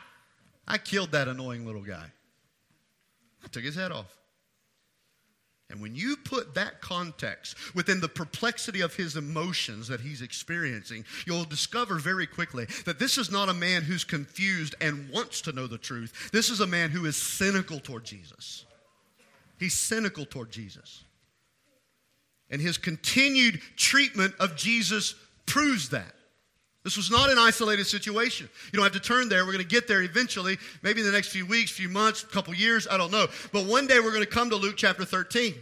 I 0.66 0.78
killed 0.78 1.12
that 1.12 1.28
annoying 1.28 1.66
little 1.66 1.82
guy. 1.82 2.06
I 3.44 3.48
took 3.48 3.62
his 3.62 3.74
head 3.74 3.92
off. 3.92 4.15
And 5.68 5.80
when 5.80 5.96
you 5.96 6.16
put 6.16 6.54
that 6.54 6.80
context 6.80 7.56
within 7.74 8.00
the 8.00 8.08
perplexity 8.08 8.82
of 8.82 8.94
his 8.94 9.16
emotions 9.16 9.88
that 9.88 10.00
he's 10.00 10.22
experiencing, 10.22 11.04
you'll 11.26 11.44
discover 11.44 11.96
very 11.96 12.26
quickly 12.26 12.66
that 12.84 13.00
this 13.00 13.18
is 13.18 13.32
not 13.32 13.48
a 13.48 13.54
man 13.54 13.82
who's 13.82 14.04
confused 14.04 14.76
and 14.80 15.10
wants 15.10 15.40
to 15.42 15.52
know 15.52 15.66
the 15.66 15.78
truth. 15.78 16.30
This 16.32 16.50
is 16.50 16.60
a 16.60 16.66
man 16.66 16.90
who 16.90 17.04
is 17.04 17.16
cynical 17.16 17.80
toward 17.80 18.04
Jesus. 18.04 18.64
He's 19.58 19.74
cynical 19.74 20.24
toward 20.24 20.50
Jesus. 20.50 21.02
And 22.48 22.60
his 22.60 22.78
continued 22.78 23.60
treatment 23.76 24.34
of 24.38 24.54
Jesus 24.54 25.16
proves 25.46 25.88
that. 25.88 26.14
This 26.86 26.96
was 26.96 27.10
not 27.10 27.30
an 27.30 27.36
isolated 27.36 27.84
situation. 27.88 28.48
You 28.66 28.76
don't 28.76 28.84
have 28.84 28.92
to 28.92 29.00
turn 29.00 29.28
there. 29.28 29.44
We're 29.44 29.50
going 29.50 29.64
to 29.64 29.68
get 29.68 29.88
there 29.88 30.02
eventually, 30.02 30.56
maybe 30.82 31.00
in 31.00 31.06
the 31.06 31.12
next 31.12 31.30
few 31.30 31.44
weeks, 31.44 31.72
few 31.72 31.88
months, 31.88 32.22
a 32.22 32.26
couple 32.28 32.54
years, 32.54 32.86
I 32.88 32.96
don't 32.96 33.10
know. 33.10 33.26
But 33.52 33.66
one 33.66 33.88
day 33.88 33.98
we're 33.98 34.12
going 34.12 34.22
to 34.22 34.30
come 34.30 34.50
to 34.50 34.56
Luke 34.56 34.76
chapter 34.76 35.04
13. 35.04 35.56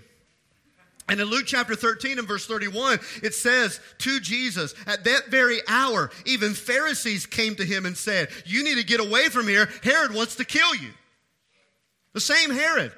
And 1.09 1.19
in 1.19 1.29
Luke 1.29 1.47
chapter 1.47 1.75
13 1.75 2.19
and 2.19 2.29
verse 2.29 2.45
31, 2.45 2.99
it 3.23 3.33
says 3.33 3.81
to 4.01 4.21
Jesus, 4.21 4.75
at 4.87 5.05
that 5.05 5.29
very 5.29 5.61
hour, 5.67 6.11
even 6.27 6.53
Pharisees 6.53 7.25
came 7.25 7.55
to 7.55 7.65
him 7.65 7.87
and 7.87 7.97
said, 7.97 8.29
You 8.45 8.63
need 8.63 8.77
to 8.77 8.85
get 8.85 9.01
away 9.01 9.31
from 9.31 9.49
here. 9.49 9.71
Herod 9.83 10.13
wants 10.13 10.37
to 10.37 10.45
kill 10.45 10.75
you. 10.75 10.91
The 12.13 12.21
same 12.21 12.51
Herod. 12.51 12.93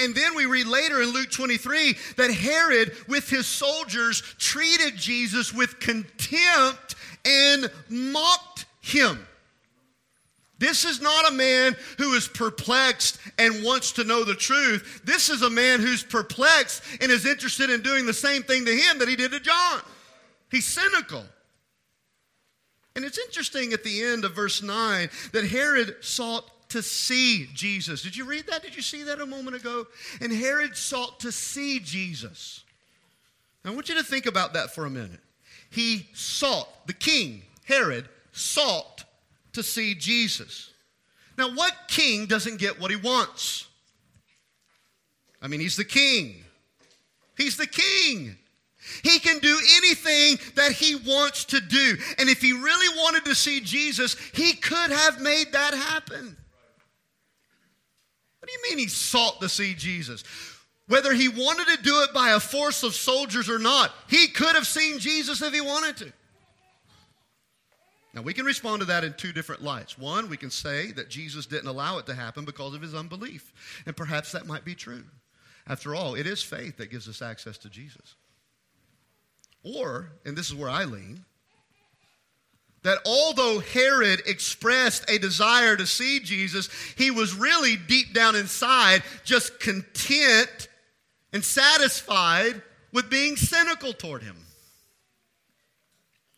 And 0.00 0.14
then 0.14 0.34
we 0.34 0.46
read 0.46 0.66
later 0.66 1.02
in 1.02 1.10
Luke 1.10 1.30
23 1.30 1.96
that 2.16 2.30
Herod, 2.30 2.92
with 3.08 3.28
his 3.28 3.46
soldiers, 3.46 4.20
treated 4.38 4.96
Jesus 4.96 5.52
with 5.52 5.80
contempt 5.80 6.94
and 7.24 7.70
mocked 7.88 8.66
him. 8.80 9.26
This 10.58 10.84
is 10.84 11.00
not 11.00 11.30
a 11.30 11.34
man 11.34 11.76
who 11.98 12.14
is 12.14 12.28
perplexed 12.28 13.18
and 13.38 13.64
wants 13.64 13.92
to 13.92 14.04
know 14.04 14.24
the 14.24 14.34
truth. 14.34 15.02
This 15.04 15.28
is 15.28 15.42
a 15.42 15.50
man 15.50 15.80
who's 15.80 16.04
perplexed 16.04 16.82
and 17.00 17.10
is 17.10 17.26
interested 17.26 17.70
in 17.70 17.82
doing 17.82 18.06
the 18.06 18.14
same 18.14 18.42
thing 18.42 18.64
to 18.64 18.74
him 18.74 18.98
that 18.98 19.08
he 19.08 19.16
did 19.16 19.32
to 19.32 19.40
John. 19.40 19.80
He's 20.50 20.66
cynical. 20.66 21.24
And 22.96 23.04
it's 23.04 23.18
interesting 23.18 23.72
at 23.72 23.82
the 23.82 24.02
end 24.04 24.24
of 24.24 24.34
verse 24.34 24.62
9 24.62 25.10
that 25.32 25.44
Herod 25.44 25.96
sought 26.00 26.48
to 26.74 26.82
see 26.82 27.46
Jesus. 27.54 28.02
Did 28.02 28.16
you 28.16 28.24
read 28.24 28.48
that? 28.48 28.62
Did 28.62 28.74
you 28.74 28.82
see 28.82 29.04
that 29.04 29.20
a 29.20 29.26
moment 29.26 29.54
ago? 29.54 29.86
And 30.20 30.32
Herod 30.32 30.76
sought 30.76 31.20
to 31.20 31.30
see 31.30 31.78
Jesus. 31.78 32.64
I 33.64 33.70
want 33.70 33.88
you 33.88 33.94
to 33.94 34.02
think 34.02 34.26
about 34.26 34.54
that 34.54 34.74
for 34.74 34.84
a 34.84 34.90
minute. 34.90 35.20
He 35.70 36.08
sought, 36.14 36.68
the 36.88 36.92
king, 36.92 37.42
Herod, 37.64 38.08
sought 38.32 39.04
to 39.52 39.62
see 39.62 39.94
Jesus. 39.94 40.72
Now, 41.38 41.54
what 41.54 41.72
king 41.86 42.26
doesn't 42.26 42.58
get 42.58 42.80
what 42.80 42.90
he 42.90 42.96
wants? 42.96 43.68
I 45.40 45.46
mean, 45.46 45.60
he's 45.60 45.76
the 45.76 45.84
king. 45.84 46.42
He's 47.36 47.56
the 47.56 47.68
king. 47.68 48.36
He 49.04 49.20
can 49.20 49.38
do 49.38 49.56
anything 49.76 50.38
that 50.56 50.72
he 50.72 50.96
wants 50.96 51.44
to 51.46 51.60
do. 51.60 51.96
And 52.18 52.28
if 52.28 52.42
he 52.42 52.52
really 52.52 52.98
wanted 52.98 53.24
to 53.26 53.34
see 53.36 53.60
Jesus, 53.60 54.16
he 54.34 54.54
could 54.54 54.90
have 54.90 55.20
made 55.20 55.52
that 55.52 55.72
happen. 55.72 56.36
Mean 58.68 58.78
he 58.78 58.88
sought 58.88 59.40
to 59.40 59.48
see 59.48 59.74
Jesus? 59.74 60.24
Whether 60.86 61.14
he 61.14 61.28
wanted 61.28 61.66
to 61.68 61.82
do 61.82 62.02
it 62.02 62.12
by 62.12 62.30
a 62.30 62.40
force 62.40 62.82
of 62.82 62.94
soldiers 62.94 63.48
or 63.48 63.58
not, 63.58 63.92
he 64.08 64.28
could 64.28 64.54
have 64.54 64.66
seen 64.66 64.98
Jesus 64.98 65.40
if 65.40 65.52
he 65.54 65.60
wanted 65.60 65.96
to. 65.98 66.12
Now, 68.12 68.22
we 68.22 68.34
can 68.34 68.44
respond 68.44 68.80
to 68.80 68.86
that 68.86 69.02
in 69.02 69.14
two 69.14 69.32
different 69.32 69.62
lights. 69.62 69.98
One, 69.98 70.28
we 70.28 70.36
can 70.36 70.50
say 70.50 70.92
that 70.92 71.08
Jesus 71.08 71.46
didn't 71.46 71.68
allow 71.68 71.98
it 71.98 72.06
to 72.06 72.14
happen 72.14 72.44
because 72.44 72.74
of 72.74 72.82
his 72.82 72.94
unbelief. 72.94 73.52
And 73.86 73.96
perhaps 73.96 74.30
that 74.32 74.46
might 74.46 74.64
be 74.64 74.74
true. 74.74 75.02
After 75.66 75.94
all, 75.94 76.14
it 76.14 76.26
is 76.26 76.42
faith 76.42 76.76
that 76.76 76.90
gives 76.90 77.08
us 77.08 77.22
access 77.22 77.58
to 77.58 77.70
Jesus. 77.70 78.14
Or, 79.64 80.12
and 80.24 80.36
this 80.36 80.48
is 80.48 80.54
where 80.54 80.68
I 80.68 80.84
lean, 80.84 81.24
that 82.84 82.98
although 83.06 83.58
Herod 83.58 84.20
expressed 84.26 85.10
a 85.10 85.18
desire 85.18 85.76
to 85.76 85.86
see 85.86 86.20
Jesus, 86.20 86.68
he 86.96 87.10
was 87.10 87.34
really 87.34 87.76
deep 87.76 88.14
down 88.14 88.36
inside 88.36 89.02
just 89.24 89.58
content 89.58 90.68
and 91.32 91.42
satisfied 91.42 92.62
with 92.92 93.10
being 93.10 93.36
cynical 93.36 93.92
toward 93.92 94.22
him. 94.22 94.36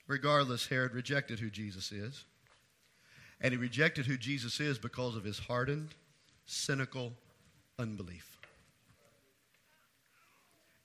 Regardless, 0.06 0.66
Herod 0.68 0.94
rejected 0.94 1.40
who 1.40 1.50
Jesus 1.50 1.90
is. 1.92 2.24
And 3.40 3.52
he 3.52 3.58
rejected 3.58 4.06
who 4.06 4.16
Jesus 4.16 4.60
is 4.60 4.78
because 4.78 5.16
of 5.16 5.24
his 5.24 5.38
hardened, 5.38 5.94
cynical 6.46 7.12
unbelief. 7.78 8.38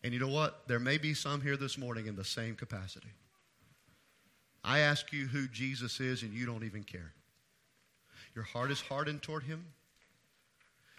And 0.03 0.11
you 0.11 0.19
know 0.19 0.27
what? 0.27 0.67
There 0.67 0.79
may 0.79 0.97
be 0.97 1.13
some 1.13 1.39
here 1.39 1.55
this 1.55 1.77
morning 1.77 2.07
in 2.07 2.15
the 2.15 2.25
same 2.25 2.55
capacity. 2.55 3.11
I 4.63 4.79
ask 4.79 5.11
you 5.11 5.27
who 5.27 5.47
Jesus 5.47 5.99
is, 5.99 6.21
and 6.23 6.33
you 6.33 6.45
don't 6.45 6.63
even 6.63 6.83
care. 6.83 7.13
Your 8.35 8.43
heart 8.43 8.71
is 8.71 8.81
hardened 8.81 9.21
toward 9.21 9.43
him. 9.43 9.65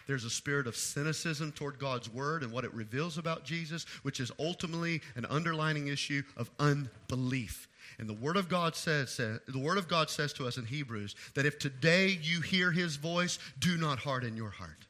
There's 0.07 0.25
a 0.25 0.31
spirit 0.31 0.67
of 0.67 0.77
cynicism 0.77 1.53
toward 1.53 1.79
God's 1.79 2.13
word 2.13 2.43
and 2.43 2.53
what 2.53 2.65
it 2.65 2.75
reveals 2.75 3.19
about 3.19 3.45
Jesus, 3.45 3.85
which 4.03 4.19
is 4.19 4.33
ultimately 4.39 5.01
an 5.15 5.27
underlining 5.27 5.87
issue 5.87 6.23
of 6.37 6.51
unbelief. 6.59 7.69
And 7.99 8.09
the 8.09 8.15
word 8.15 8.37
of 8.37 8.49
God 8.49 8.75
says, 8.75 9.13
says 9.13 9.39
the 9.47 9.59
word 9.59 9.79
of 9.79 9.87
God 9.87 10.11
says 10.11 10.33
to 10.35 10.47
us 10.47 10.57
in 10.57 10.67
Hebrews 10.67 11.15
that 11.35 11.47
if 11.47 11.59
today 11.59 12.19
you 12.21 12.41
hear 12.41 12.73
his 12.73 12.97
voice, 12.97 13.39
do 13.61 13.77
not 13.77 14.01
harden 14.01 14.37
your 14.37 14.51
heart. 14.51 14.87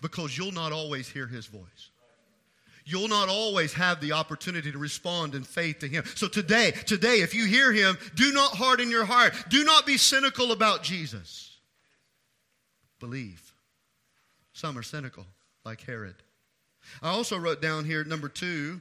Because 0.00 0.38
you'll 0.38 0.52
not 0.52 0.72
always 0.72 1.08
hear 1.08 1.26
his 1.26 1.46
voice 1.46 1.90
you'll 2.90 3.08
not 3.08 3.28
always 3.28 3.72
have 3.74 4.00
the 4.00 4.12
opportunity 4.12 4.72
to 4.72 4.78
respond 4.78 5.34
in 5.34 5.42
faith 5.42 5.78
to 5.80 5.88
Him. 5.88 6.04
So 6.14 6.28
today, 6.28 6.72
today, 6.86 7.20
if 7.20 7.34
you 7.34 7.46
hear 7.46 7.72
Him, 7.72 7.96
do 8.14 8.32
not 8.32 8.52
harden 8.52 8.90
your 8.90 9.04
heart. 9.04 9.34
Do 9.48 9.64
not 9.64 9.86
be 9.86 9.96
cynical 9.96 10.52
about 10.52 10.82
Jesus. 10.82 11.58
Believe. 12.98 13.52
Some 14.52 14.76
are 14.76 14.82
cynical, 14.82 15.26
like 15.64 15.80
Herod. 15.82 16.16
I 17.02 17.10
also 17.10 17.38
wrote 17.38 17.62
down 17.62 17.84
here, 17.84 18.04
number 18.04 18.28
two, 18.28 18.80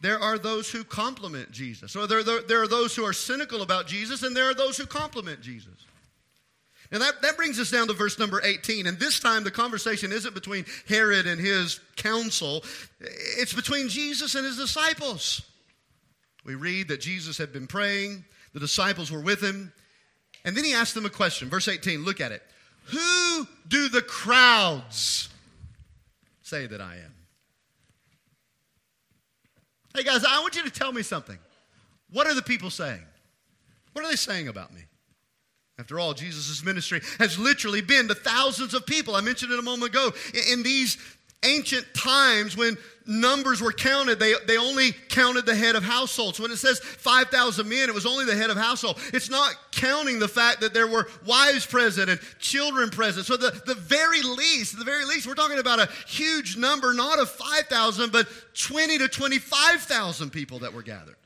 there 0.00 0.18
are 0.18 0.38
those 0.38 0.70
who 0.70 0.82
compliment 0.82 1.50
Jesus. 1.50 1.92
So 1.92 2.06
there, 2.06 2.22
there, 2.22 2.42
there 2.42 2.62
are 2.62 2.68
those 2.68 2.96
who 2.96 3.04
are 3.04 3.12
cynical 3.12 3.62
about 3.62 3.86
Jesus, 3.86 4.22
and 4.22 4.34
there 4.36 4.48
are 4.48 4.54
those 4.54 4.76
who 4.76 4.86
compliment 4.86 5.40
Jesus. 5.40 5.86
Now 6.90 6.98
that, 6.98 7.22
that 7.22 7.36
brings 7.36 7.60
us 7.60 7.70
down 7.70 7.86
to 7.86 7.92
verse 7.92 8.18
number 8.18 8.40
18. 8.42 8.86
And 8.86 8.98
this 8.98 9.20
time 9.20 9.44
the 9.44 9.50
conversation 9.50 10.12
isn't 10.12 10.34
between 10.34 10.64
Herod 10.88 11.26
and 11.26 11.40
his 11.40 11.80
council, 11.96 12.64
it's 13.00 13.52
between 13.52 13.88
Jesus 13.88 14.34
and 14.34 14.44
his 14.44 14.56
disciples. 14.56 15.42
We 16.44 16.54
read 16.54 16.88
that 16.88 17.00
Jesus 17.00 17.38
had 17.38 17.52
been 17.52 17.66
praying, 17.66 18.24
the 18.54 18.60
disciples 18.60 19.12
were 19.12 19.20
with 19.20 19.40
him, 19.40 19.72
and 20.44 20.56
then 20.56 20.64
he 20.64 20.72
asked 20.72 20.94
them 20.94 21.06
a 21.06 21.10
question. 21.10 21.48
Verse 21.48 21.68
18, 21.68 22.04
look 22.04 22.20
at 22.20 22.32
it. 22.32 22.42
Who 22.86 23.46
do 23.68 23.88
the 23.88 24.02
crowds 24.02 25.28
say 26.42 26.66
that 26.66 26.80
I 26.80 26.94
am? 26.94 27.14
Hey 29.94 30.02
guys, 30.02 30.24
I 30.24 30.40
want 30.40 30.56
you 30.56 30.64
to 30.64 30.70
tell 30.70 30.92
me 30.92 31.02
something. 31.02 31.38
What 32.12 32.26
are 32.26 32.34
the 32.34 32.42
people 32.42 32.70
saying? 32.70 33.02
What 33.92 34.04
are 34.04 34.08
they 34.08 34.16
saying 34.16 34.48
about 34.48 34.72
me? 34.72 34.80
After 35.80 35.98
all, 35.98 36.12
Jesus' 36.12 36.62
ministry 36.62 37.00
has 37.18 37.38
literally 37.38 37.80
been 37.80 38.06
to 38.08 38.14
thousands 38.14 38.74
of 38.74 38.84
people. 38.84 39.16
I 39.16 39.22
mentioned 39.22 39.50
it 39.50 39.58
a 39.58 39.62
moment 39.62 39.94
ago. 39.94 40.12
In 40.52 40.62
these 40.62 40.98
ancient 41.42 41.86
times 41.94 42.54
when 42.54 42.76
numbers 43.06 43.62
were 43.62 43.72
counted, 43.72 44.18
they, 44.18 44.34
they 44.46 44.58
only 44.58 44.92
counted 45.08 45.46
the 45.46 45.54
head 45.54 45.76
of 45.76 45.82
households. 45.82 46.38
When 46.38 46.50
it 46.50 46.58
says 46.58 46.80
5,000 46.80 47.66
men, 47.66 47.88
it 47.88 47.94
was 47.94 48.04
only 48.04 48.26
the 48.26 48.36
head 48.36 48.50
of 48.50 48.58
household. 48.58 48.98
It's 49.14 49.30
not 49.30 49.54
counting 49.72 50.18
the 50.18 50.28
fact 50.28 50.60
that 50.60 50.74
there 50.74 50.86
were 50.86 51.08
wives 51.26 51.64
present 51.64 52.10
and 52.10 52.20
children 52.38 52.90
present. 52.90 53.24
So 53.24 53.38
the, 53.38 53.62
the 53.64 53.74
very 53.74 54.20
least, 54.20 54.78
the 54.78 54.84
very 54.84 55.06
least, 55.06 55.26
we're 55.26 55.32
talking 55.32 55.58
about 55.58 55.78
a 55.78 55.88
huge 56.06 56.58
number, 56.58 56.92
not 56.92 57.18
of 57.18 57.30
5,000, 57.30 58.12
but 58.12 58.28
20 58.52 58.98
to 58.98 59.08
25,000 59.08 60.28
people 60.28 60.58
that 60.58 60.74
were 60.74 60.82
gathered. 60.82 61.16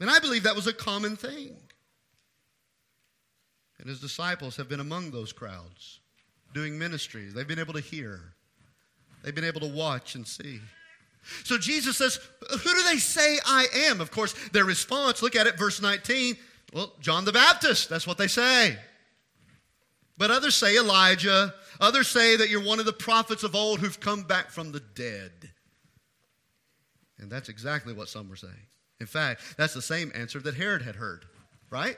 And 0.00 0.08
I 0.08 0.18
believe 0.18 0.44
that 0.44 0.56
was 0.56 0.66
a 0.66 0.72
common 0.72 1.16
thing 1.16 1.56
and 3.86 3.92
his 3.92 4.00
disciples 4.00 4.56
have 4.56 4.68
been 4.68 4.80
among 4.80 5.12
those 5.12 5.32
crowds 5.32 6.00
doing 6.52 6.76
ministries. 6.76 7.32
They've 7.32 7.46
been 7.46 7.60
able 7.60 7.74
to 7.74 7.80
hear, 7.80 8.34
they've 9.22 9.32
been 9.32 9.44
able 9.44 9.60
to 9.60 9.72
watch 9.72 10.16
and 10.16 10.26
see. 10.26 10.58
So 11.44 11.56
Jesus 11.56 11.96
says, 11.96 12.18
Who 12.50 12.74
do 12.74 12.82
they 12.82 12.98
say 12.98 13.38
I 13.46 13.66
am? 13.86 14.00
Of 14.00 14.10
course, 14.10 14.32
their 14.48 14.64
response, 14.64 15.22
look 15.22 15.36
at 15.36 15.46
it, 15.46 15.56
verse 15.56 15.80
19. 15.80 16.36
Well, 16.72 16.94
John 16.98 17.24
the 17.24 17.32
Baptist, 17.32 17.88
that's 17.88 18.08
what 18.08 18.18
they 18.18 18.26
say. 18.26 18.76
But 20.18 20.32
others 20.32 20.56
say 20.56 20.76
Elijah, 20.76 21.54
Others 21.78 22.08
say 22.08 22.36
that 22.36 22.48
you're 22.48 22.64
one 22.64 22.80
of 22.80 22.86
the 22.86 22.92
prophets 22.92 23.44
of 23.44 23.54
old 23.54 23.78
who've 23.78 24.00
come 24.00 24.22
back 24.22 24.50
from 24.50 24.72
the 24.72 24.80
dead. 24.80 25.30
And 27.18 27.30
that's 27.30 27.48
exactly 27.48 27.92
what 27.92 28.08
some 28.08 28.28
were 28.28 28.36
saying. 28.36 28.54
In 28.98 29.06
fact, 29.06 29.42
that's 29.56 29.74
the 29.74 29.82
same 29.82 30.10
answer 30.14 30.40
that 30.40 30.54
Herod 30.54 30.82
had 30.82 30.96
heard, 30.96 31.26
right? 31.70 31.96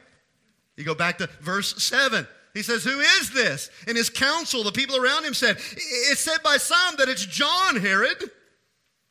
You 0.79 0.85
go 0.85 0.95
back 0.95 1.19
to 1.19 1.29
verse 1.41 1.83
7. 1.83 2.27
He 2.55 2.63
says, 2.63 2.85
Who 2.85 3.01
is 3.01 3.31
this? 3.31 3.69
And 3.89 3.97
his 3.97 4.09
council, 4.09 4.63
the 4.63 4.73
people 4.73 4.97
around 4.97 5.25
him 5.25 5.35
said, 5.35 5.57
It's 5.59 6.21
said 6.21 6.39
by 6.43 6.57
some 6.57 6.95
that 6.97 7.09
it's 7.09 7.27
John, 7.27 7.77
Herod, 7.77 8.19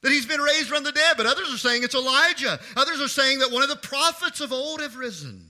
that 0.01 0.11
he's 0.11 0.25
been 0.25 0.39
raised 0.39 0.69
from 0.69 0.85
the 0.85 0.93
dead. 0.93 1.17
But 1.17 1.25
others 1.25 1.53
are 1.53 1.57
saying 1.57 1.83
it's 1.83 1.93
Elijah. 1.93 2.57
Others 2.77 3.01
are 3.01 3.09
saying 3.09 3.39
that 3.39 3.51
one 3.51 3.63
of 3.63 3.69
the 3.69 3.75
prophets 3.75 4.39
of 4.39 4.53
old 4.53 4.81
have 4.81 4.95
risen. 4.95 5.43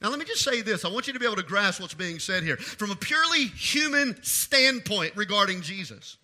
Now, 0.00 0.08
let 0.08 0.18
me 0.18 0.24
just 0.24 0.42
say 0.42 0.62
this. 0.62 0.86
I 0.86 0.88
want 0.88 1.06
you 1.06 1.12
to 1.12 1.18
be 1.18 1.26
able 1.26 1.36
to 1.36 1.42
grasp 1.42 1.80
what's 1.82 1.92
being 1.92 2.18
said 2.18 2.42
here 2.42 2.56
from 2.56 2.90
a 2.90 2.96
purely 2.96 3.44
human 3.44 4.16
standpoint 4.22 5.12
regarding 5.16 5.60
Jesus. 5.60 6.16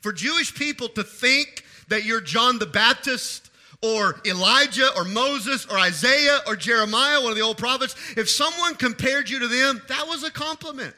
For 0.00 0.12
Jewish 0.12 0.54
people 0.54 0.88
to 0.90 1.02
think 1.02 1.64
that 1.88 2.04
you're 2.04 2.20
John 2.20 2.58
the 2.58 2.66
Baptist 2.66 3.50
or 3.84 4.18
Elijah 4.24 4.88
or 4.96 5.04
Moses 5.04 5.66
or 5.66 5.78
Isaiah 5.78 6.40
or 6.46 6.56
Jeremiah, 6.56 7.20
one 7.20 7.32
of 7.32 7.36
the 7.36 7.42
old 7.42 7.58
prophets, 7.58 7.94
if 8.16 8.30
someone 8.30 8.76
compared 8.76 9.28
you 9.28 9.40
to 9.40 9.48
them, 9.48 9.82
that 9.88 10.08
was 10.08 10.22
a 10.24 10.30
compliment 10.30 10.94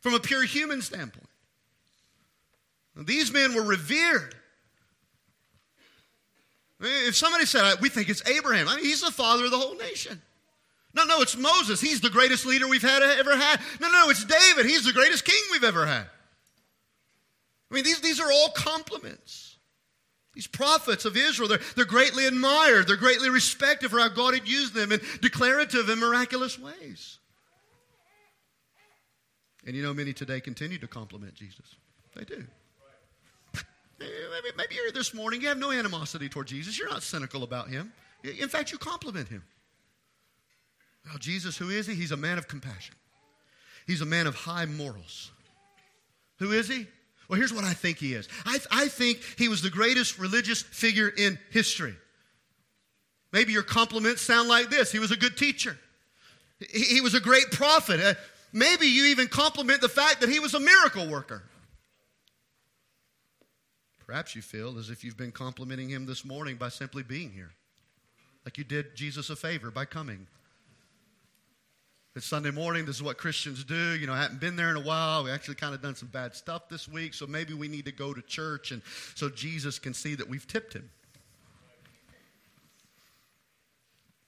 from 0.00 0.14
a 0.14 0.20
pure 0.20 0.44
human 0.44 0.80
standpoint. 0.80 1.28
These 2.96 3.30
men 3.30 3.54
were 3.54 3.62
revered. 3.62 4.34
If 6.80 7.14
somebody 7.14 7.44
said, 7.44 7.76
We 7.80 7.90
think 7.90 8.08
it's 8.08 8.26
Abraham, 8.26 8.66
I 8.68 8.76
mean, 8.76 8.84
he's 8.84 9.02
the 9.02 9.12
father 9.12 9.44
of 9.44 9.50
the 9.50 9.58
whole 9.58 9.76
nation. 9.76 10.20
No, 10.94 11.04
no, 11.04 11.20
it's 11.20 11.36
Moses. 11.36 11.80
He's 11.80 12.00
the 12.00 12.10
greatest 12.10 12.46
leader 12.46 12.66
we've 12.66 12.82
had, 12.82 13.02
ever 13.02 13.36
had. 13.36 13.60
No, 13.80 13.90
no, 13.90 14.08
it's 14.08 14.24
David. 14.24 14.64
He's 14.66 14.84
the 14.84 14.92
greatest 14.92 15.24
king 15.24 15.40
we've 15.52 15.62
ever 15.62 15.86
had. 15.86 16.06
I 17.70 17.74
mean, 17.74 17.84
these, 17.84 18.00
these 18.00 18.18
are 18.18 18.32
all 18.32 18.48
compliments. 18.56 19.47
These 20.34 20.46
prophets 20.46 21.04
of 21.04 21.16
Israel, 21.16 21.48
they're, 21.48 21.60
they're 21.74 21.84
greatly 21.84 22.26
admired. 22.26 22.86
They're 22.86 22.96
greatly 22.96 23.30
respected 23.30 23.90
for 23.90 23.98
how 23.98 24.08
God 24.08 24.34
had 24.34 24.46
used 24.48 24.74
them 24.74 24.92
in 24.92 25.00
declarative 25.20 25.88
and 25.88 26.00
miraculous 26.00 26.58
ways. 26.58 27.18
And 29.66 29.74
you 29.74 29.82
know, 29.82 29.92
many 29.92 30.12
today 30.12 30.40
continue 30.40 30.78
to 30.78 30.86
compliment 30.86 31.34
Jesus. 31.34 31.74
They 32.14 32.24
do. 32.24 32.44
Maybe, 33.98 34.76
you're 34.76 34.92
this 34.92 35.12
morning, 35.12 35.40
you 35.40 35.48
have 35.48 35.58
no 35.58 35.72
animosity 35.72 36.28
toward 36.28 36.46
Jesus. 36.46 36.78
You're 36.78 36.88
not 36.88 37.02
cynical 37.02 37.42
about 37.42 37.68
him. 37.68 37.92
In 38.22 38.48
fact, 38.48 38.70
you 38.70 38.78
compliment 38.78 39.28
him. 39.28 39.42
Well, 41.04 41.18
Jesus, 41.18 41.56
who 41.56 41.70
is 41.70 41.86
he? 41.86 41.94
He's 41.94 42.12
a 42.12 42.16
man 42.16 42.38
of 42.38 42.48
compassion, 42.48 42.94
he's 43.86 44.00
a 44.00 44.06
man 44.06 44.26
of 44.26 44.34
high 44.34 44.66
morals. 44.66 45.32
Who 46.38 46.52
is 46.52 46.68
he? 46.68 46.86
Well, 47.28 47.38
here's 47.38 47.52
what 47.52 47.64
I 47.64 47.74
think 47.74 47.98
he 47.98 48.14
is 48.14 48.28
I, 48.44 48.58
I 48.70 48.88
think 48.88 49.20
he 49.36 49.48
was 49.48 49.62
the 49.62 49.70
greatest 49.70 50.18
religious 50.18 50.62
figure 50.62 51.08
in 51.08 51.38
history. 51.50 51.94
Maybe 53.32 53.52
your 53.52 53.62
compliments 53.62 54.22
sound 54.22 54.48
like 54.48 54.70
this 54.70 54.90
he 54.90 54.98
was 54.98 55.10
a 55.10 55.16
good 55.16 55.36
teacher, 55.36 55.78
he, 56.58 56.80
he 56.80 57.00
was 57.00 57.14
a 57.14 57.20
great 57.20 57.50
prophet. 57.50 58.00
Uh, 58.00 58.14
maybe 58.52 58.86
you 58.86 59.06
even 59.06 59.28
compliment 59.28 59.80
the 59.80 59.88
fact 59.88 60.20
that 60.20 60.30
he 60.30 60.40
was 60.40 60.54
a 60.54 60.60
miracle 60.60 61.08
worker. 61.08 61.44
Perhaps 64.06 64.34
you 64.34 64.40
feel 64.40 64.78
as 64.78 64.88
if 64.88 65.04
you've 65.04 65.18
been 65.18 65.32
complimenting 65.32 65.90
him 65.90 66.06
this 66.06 66.24
morning 66.24 66.56
by 66.56 66.70
simply 66.70 67.02
being 67.02 67.30
here, 67.30 67.50
like 68.46 68.56
you 68.56 68.64
did 68.64 68.96
Jesus 68.96 69.28
a 69.28 69.36
favor 69.36 69.70
by 69.70 69.84
coming. 69.84 70.26
It's 72.18 72.26
Sunday 72.26 72.50
morning. 72.50 72.84
This 72.84 72.96
is 72.96 73.02
what 73.04 73.16
Christians 73.16 73.62
do. 73.62 73.96
You 73.96 74.08
know, 74.08 74.12
I 74.12 74.20
haven't 74.20 74.40
been 74.40 74.56
there 74.56 74.70
in 74.70 74.76
a 74.76 74.80
while. 74.80 75.22
We 75.22 75.30
actually 75.30 75.54
kind 75.54 75.72
of 75.72 75.80
done 75.80 75.94
some 75.94 76.08
bad 76.08 76.34
stuff 76.34 76.68
this 76.68 76.88
week, 76.88 77.14
so 77.14 77.28
maybe 77.28 77.54
we 77.54 77.68
need 77.68 77.84
to 77.84 77.92
go 77.92 78.12
to 78.12 78.20
church 78.22 78.72
and 78.72 78.82
so 79.14 79.28
Jesus 79.28 79.78
can 79.78 79.94
see 79.94 80.16
that 80.16 80.28
we've 80.28 80.44
tipped 80.44 80.72
him. 80.72 80.90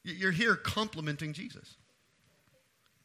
You're 0.04 0.30
here 0.30 0.54
complimenting 0.54 1.32
Jesus. 1.32 1.74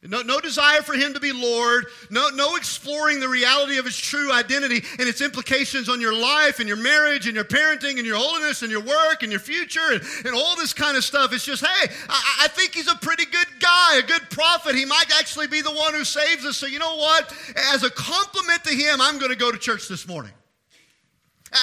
No, 0.08 0.22
no 0.22 0.40
desire 0.40 0.82
for 0.82 0.94
him 0.94 1.14
to 1.14 1.20
be 1.20 1.32
Lord. 1.32 1.86
No, 2.10 2.28
no 2.30 2.56
exploring 2.56 3.20
the 3.20 3.28
reality 3.28 3.78
of 3.78 3.84
his 3.84 3.96
true 3.96 4.32
identity 4.32 4.82
and 4.98 5.08
its 5.08 5.20
implications 5.20 5.88
on 5.88 6.00
your 6.00 6.14
life 6.14 6.58
and 6.58 6.68
your 6.68 6.76
marriage 6.76 7.26
and 7.26 7.34
your 7.34 7.44
parenting 7.44 7.96
and 7.96 8.06
your 8.06 8.16
holiness 8.16 8.62
and 8.62 8.70
your 8.70 8.82
work 8.82 9.22
and 9.22 9.30
your 9.30 9.40
future 9.40 9.92
and, 9.92 10.02
and 10.24 10.34
all 10.34 10.56
this 10.56 10.72
kind 10.72 10.96
of 10.96 11.04
stuff. 11.04 11.32
It's 11.32 11.44
just, 11.44 11.64
hey, 11.64 11.92
I, 12.08 12.44
I 12.44 12.48
think 12.48 12.74
he's 12.74 12.90
a 12.90 12.96
pretty 12.96 13.26
good 13.26 13.48
guy, 13.60 13.98
a 13.98 14.02
good 14.02 14.28
prophet. 14.30 14.74
He 14.74 14.84
might 14.84 15.10
actually 15.18 15.46
be 15.46 15.62
the 15.62 15.72
one 15.72 15.94
who 15.94 16.04
saves 16.04 16.44
us. 16.44 16.56
So, 16.56 16.66
you 16.66 16.78
know 16.78 16.96
what? 16.96 17.34
As 17.72 17.82
a 17.82 17.90
compliment 17.90 18.64
to 18.64 18.74
him, 18.74 19.00
I'm 19.00 19.18
going 19.18 19.32
to 19.32 19.38
go 19.38 19.50
to 19.50 19.58
church 19.58 19.88
this 19.88 20.06
morning. 20.06 20.32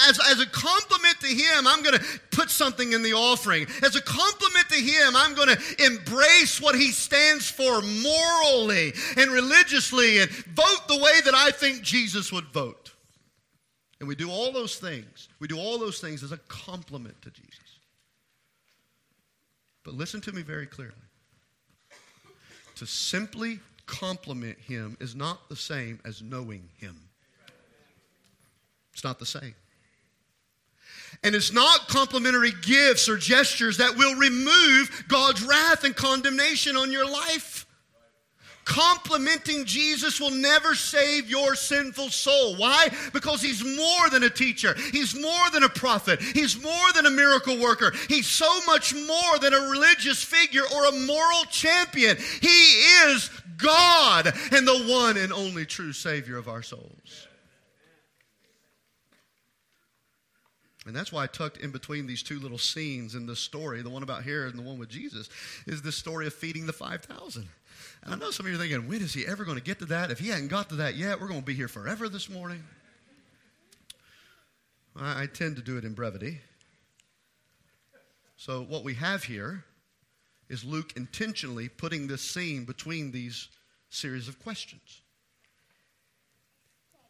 As, 0.08 0.18
as 0.30 0.40
a 0.40 0.46
compliment 0.46 1.20
to 1.20 1.26
him, 1.26 1.66
I'm 1.66 1.82
going 1.82 1.98
to 1.98 2.04
put 2.30 2.50
something 2.50 2.92
in 2.92 3.02
the 3.02 3.12
offering. 3.12 3.66
As 3.82 3.96
a 3.96 4.02
compliment 4.02 4.68
to 4.70 4.76
him, 4.76 5.14
I'm 5.16 5.34
going 5.34 5.48
to 5.48 5.84
embrace 5.86 6.60
what 6.60 6.74
he 6.74 6.90
stands 6.90 7.50
for 7.50 7.80
morally 7.82 8.92
and 9.16 9.30
religiously 9.30 10.18
and 10.18 10.30
vote 10.30 10.88
the 10.88 10.98
way 10.98 11.20
that 11.24 11.34
I 11.34 11.50
think 11.50 11.82
Jesus 11.82 12.32
would 12.32 12.46
vote. 12.46 12.92
And 14.00 14.08
we 14.08 14.14
do 14.14 14.30
all 14.30 14.52
those 14.52 14.76
things. 14.76 15.28
We 15.38 15.48
do 15.48 15.58
all 15.58 15.78
those 15.78 16.00
things 16.00 16.22
as 16.22 16.32
a 16.32 16.38
compliment 16.48 17.20
to 17.22 17.30
Jesus. 17.30 17.58
But 19.84 19.94
listen 19.94 20.20
to 20.22 20.32
me 20.32 20.42
very 20.42 20.66
clearly. 20.66 20.94
To 22.76 22.86
simply 22.86 23.60
compliment 23.86 24.58
him 24.58 24.96
is 25.00 25.14
not 25.14 25.48
the 25.48 25.56
same 25.56 26.00
as 26.04 26.22
knowing 26.22 26.68
him. 26.78 26.96
It's 28.92 29.04
not 29.04 29.18
the 29.18 29.26
same. 29.26 29.54
And 31.24 31.34
it's 31.34 31.52
not 31.52 31.88
complimentary 31.88 32.52
gifts 32.62 33.08
or 33.08 33.16
gestures 33.16 33.78
that 33.78 33.96
will 33.96 34.14
remove 34.14 35.04
God's 35.08 35.42
wrath 35.42 35.82
and 35.82 35.96
condemnation 35.96 36.76
on 36.76 36.92
your 36.92 37.10
life. 37.10 37.66
Complimenting 38.64 39.64
Jesus 39.64 40.20
will 40.20 40.30
never 40.30 40.74
save 40.74 41.28
your 41.28 41.54
sinful 41.54 42.10
soul. 42.10 42.56
Why? 42.56 42.88
Because 43.12 43.42
he's 43.42 43.64
more 43.64 44.10
than 44.10 44.22
a 44.22 44.30
teacher. 44.30 44.74
He's 44.92 45.14
more 45.18 45.50
than 45.52 45.64
a 45.64 45.68
prophet. 45.68 46.20
He's 46.20 46.62
more 46.62 46.92
than 46.94 47.06
a 47.06 47.10
miracle 47.10 47.58
worker. 47.58 47.92
He's 48.08 48.26
so 48.26 48.60
much 48.66 48.94
more 48.94 49.38
than 49.40 49.52
a 49.52 49.70
religious 49.70 50.22
figure 50.22 50.64
or 50.74 50.86
a 50.86 50.92
moral 50.92 51.44
champion. 51.50 52.16
He 52.40 52.48
is 53.06 53.30
God 53.58 54.26
and 54.52 54.66
the 54.66 54.84
one 54.88 55.16
and 55.16 55.32
only 55.32 55.66
true 55.66 55.92
Savior 55.92 56.38
of 56.38 56.48
our 56.48 56.62
souls. 56.62 57.28
And 60.86 60.94
that's 60.94 61.10
why 61.10 61.24
I 61.24 61.26
tucked 61.26 61.58
in 61.58 61.70
between 61.70 62.06
these 62.06 62.22
two 62.22 62.38
little 62.38 62.58
scenes 62.58 63.14
in 63.14 63.26
this 63.26 63.40
story, 63.40 63.80
the 63.80 63.88
one 63.88 64.02
about 64.02 64.22
Herod 64.22 64.54
and 64.54 64.62
the 64.62 64.68
one 64.68 64.78
with 64.78 64.90
Jesus, 64.90 65.30
is 65.66 65.80
this 65.80 65.96
story 65.96 66.26
of 66.26 66.34
feeding 66.34 66.66
the 66.66 66.74
5,000. 66.74 67.48
And 68.02 68.14
I 68.14 68.16
know 68.18 68.30
some 68.30 68.44
of 68.44 68.52
you 68.52 68.58
are 68.58 68.60
thinking, 68.60 68.86
when 68.86 69.00
is 69.00 69.14
he 69.14 69.26
ever 69.26 69.44
going 69.44 69.56
to 69.56 69.64
get 69.64 69.78
to 69.78 69.86
that? 69.86 70.10
If 70.10 70.18
he 70.18 70.28
hadn't 70.28 70.48
got 70.48 70.68
to 70.68 70.76
that 70.76 70.96
yet, 70.96 71.20
we're 71.20 71.28
going 71.28 71.40
to 71.40 71.46
be 71.46 71.54
here 71.54 71.68
forever 71.68 72.08
this 72.08 72.28
morning. 72.28 72.62
I, 74.96 75.26
tend 75.26 75.56
to 75.56 75.62
do 75.62 75.76
it 75.76 75.84
in 75.84 75.92
brevity. 75.92 76.40
So, 78.36 78.62
what 78.62 78.84
we 78.84 78.94
have 78.94 79.24
here 79.24 79.64
is 80.48 80.62
Luke 80.62 80.92
intentionally 80.96 81.68
putting 81.68 82.06
this 82.06 82.22
scene 82.22 82.64
between 82.64 83.10
these 83.10 83.48
series 83.90 84.28
of 84.28 84.40
questions. 84.40 85.00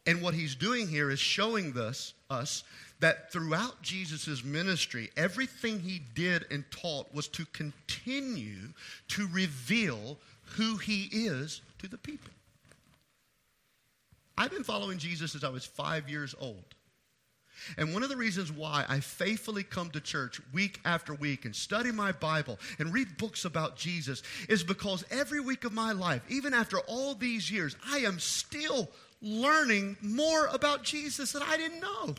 And 0.07 0.21
what 0.21 0.33
he's 0.33 0.55
doing 0.55 0.87
here 0.87 1.09
is 1.09 1.19
showing 1.19 1.77
us, 1.77 2.13
us 2.29 2.63
that 2.99 3.31
throughout 3.31 3.81
Jesus' 3.81 4.43
ministry, 4.43 5.09
everything 5.17 5.79
he 5.79 6.01
did 6.13 6.45
and 6.49 6.63
taught 6.71 7.13
was 7.13 7.27
to 7.29 7.45
continue 7.47 8.73
to 9.09 9.27
reveal 9.27 10.17
who 10.57 10.77
he 10.77 11.09
is 11.11 11.61
to 11.79 11.87
the 11.87 11.97
people. 11.97 12.31
I've 14.37 14.51
been 14.51 14.63
following 14.63 14.97
Jesus 14.97 15.31
since 15.31 15.43
I 15.43 15.49
was 15.49 15.65
five 15.65 16.09
years 16.09 16.35
old. 16.39 16.63
And 17.77 17.93
one 17.93 18.03
of 18.03 18.09
the 18.09 18.17
reasons 18.17 18.51
why 18.51 18.85
I 18.87 18.99
faithfully 18.99 19.63
come 19.63 19.89
to 19.91 20.01
church 20.01 20.41
week 20.53 20.79
after 20.85 21.13
week 21.13 21.45
and 21.45 21.55
study 21.55 21.91
my 21.91 22.11
Bible 22.11 22.59
and 22.79 22.93
read 22.93 23.17
books 23.17 23.45
about 23.45 23.77
Jesus 23.77 24.23
is 24.49 24.63
because 24.63 25.05
every 25.09 25.39
week 25.39 25.63
of 25.63 25.73
my 25.73 25.93
life, 25.93 26.21
even 26.29 26.53
after 26.53 26.79
all 26.79 27.15
these 27.15 27.49
years, 27.49 27.75
I 27.89 27.99
am 27.99 28.19
still 28.19 28.89
learning 29.21 29.97
more 30.01 30.47
about 30.47 30.83
Jesus 30.83 31.31
that 31.31 31.41
I 31.41 31.57
didn't 31.57 31.79
know. 31.79 32.15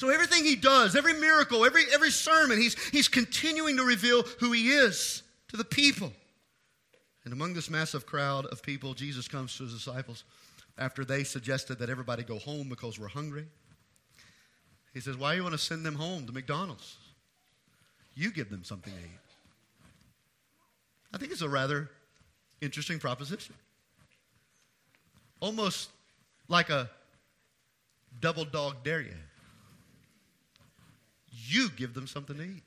So 0.00 0.08
everything 0.08 0.46
he 0.46 0.56
does, 0.56 0.96
every 0.96 1.12
miracle, 1.12 1.66
every, 1.66 1.82
every 1.92 2.10
sermon, 2.10 2.58
he's, 2.58 2.74
he's 2.88 3.06
continuing 3.06 3.76
to 3.76 3.84
reveal 3.84 4.22
who 4.38 4.50
he 4.52 4.70
is 4.70 5.22
to 5.48 5.58
the 5.58 5.64
people. 5.64 6.10
And 7.26 7.34
among 7.34 7.52
this 7.52 7.68
massive 7.68 8.06
crowd 8.06 8.46
of 8.46 8.62
people, 8.62 8.94
Jesus 8.94 9.28
comes 9.28 9.54
to 9.58 9.64
his 9.64 9.74
disciples 9.74 10.24
after 10.78 11.04
they 11.04 11.22
suggested 11.22 11.78
that 11.80 11.90
everybody 11.90 12.22
go 12.22 12.38
home 12.38 12.70
because 12.70 12.98
we're 12.98 13.08
hungry. 13.08 13.44
He 14.94 15.00
says, 15.00 15.18
Why 15.18 15.32
do 15.32 15.36
you 15.36 15.42
want 15.42 15.52
to 15.52 15.58
send 15.58 15.84
them 15.84 15.96
home 15.96 16.24
to 16.24 16.32
McDonald's? 16.32 16.96
You 18.14 18.30
give 18.30 18.48
them 18.48 18.64
something 18.64 18.94
to 18.94 18.98
eat. 18.98 19.20
I 21.12 21.18
think 21.18 21.30
it's 21.30 21.42
a 21.42 21.48
rather 21.48 21.90
Interesting 22.60 22.98
proposition. 22.98 23.54
Almost 25.40 25.90
like 26.48 26.68
a 26.68 26.90
double 28.20 28.46
dog 28.46 28.84
dare 28.84 29.00
you. 29.00 29.14
You 31.46 31.68
give 31.76 31.94
them 31.94 32.06
something 32.06 32.36
to 32.36 32.42
eat. 32.42 32.62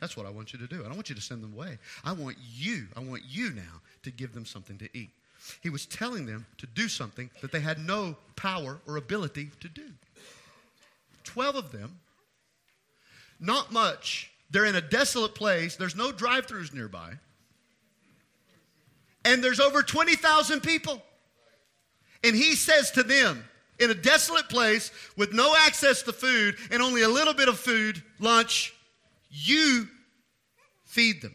That's 0.00 0.16
what 0.16 0.26
I 0.26 0.30
want 0.30 0.52
you 0.52 0.58
to 0.58 0.66
do. 0.66 0.80
I 0.80 0.84
don't 0.84 0.96
want 0.96 1.08
you 1.08 1.14
to 1.14 1.20
send 1.20 1.42
them 1.42 1.54
away. 1.54 1.78
I 2.04 2.12
want 2.12 2.36
you, 2.54 2.86
I 2.96 3.00
want 3.00 3.22
you 3.28 3.50
now 3.50 3.80
to 4.02 4.10
give 4.10 4.34
them 4.34 4.44
something 4.44 4.76
to 4.78 4.88
eat. 4.96 5.10
He 5.62 5.70
was 5.70 5.86
telling 5.86 6.26
them 6.26 6.46
to 6.58 6.66
do 6.66 6.88
something 6.88 7.30
that 7.40 7.52
they 7.52 7.60
had 7.60 7.78
no 7.78 8.16
power 8.36 8.80
or 8.86 8.96
ability 8.96 9.50
to 9.60 9.68
do. 9.68 9.86
Twelve 11.22 11.56
of 11.56 11.72
them, 11.72 11.98
not 13.40 13.72
much. 13.72 14.30
They're 14.50 14.66
in 14.66 14.76
a 14.76 14.80
desolate 14.80 15.34
place. 15.34 15.76
There's 15.76 15.96
no 15.96 16.12
drive 16.12 16.46
throughs 16.46 16.72
nearby. 16.72 17.14
And 19.24 19.42
there's 19.42 19.60
over 19.60 19.82
20,000 19.82 20.62
people. 20.62 21.02
And 22.22 22.36
he 22.36 22.54
says 22.54 22.90
to 22.92 23.02
them, 23.02 23.44
in 23.78 23.90
a 23.90 23.94
desolate 23.94 24.48
place 24.48 24.90
with 25.16 25.32
no 25.32 25.54
access 25.60 26.02
to 26.02 26.12
food 26.12 26.56
and 26.70 26.82
only 26.82 27.02
a 27.02 27.08
little 27.08 27.34
bit 27.34 27.48
of 27.48 27.58
food, 27.58 28.02
lunch, 28.20 28.74
you 29.30 29.88
feed 30.84 31.22
them. 31.22 31.34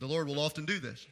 The 0.00 0.06
Lord 0.06 0.28
will 0.28 0.40
often 0.40 0.64
do 0.64 0.78
this. 0.78 1.06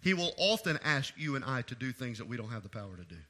He 0.00 0.14
will 0.14 0.32
often 0.36 0.78
ask 0.84 1.14
you 1.16 1.36
and 1.36 1.44
I 1.44 1.62
to 1.62 1.74
do 1.74 1.92
things 1.92 2.18
that 2.18 2.28
we 2.28 2.36
don't 2.36 2.50
have 2.50 2.64
the 2.64 2.68
power 2.68 2.96
to 2.96 3.04
do. 3.04 3.20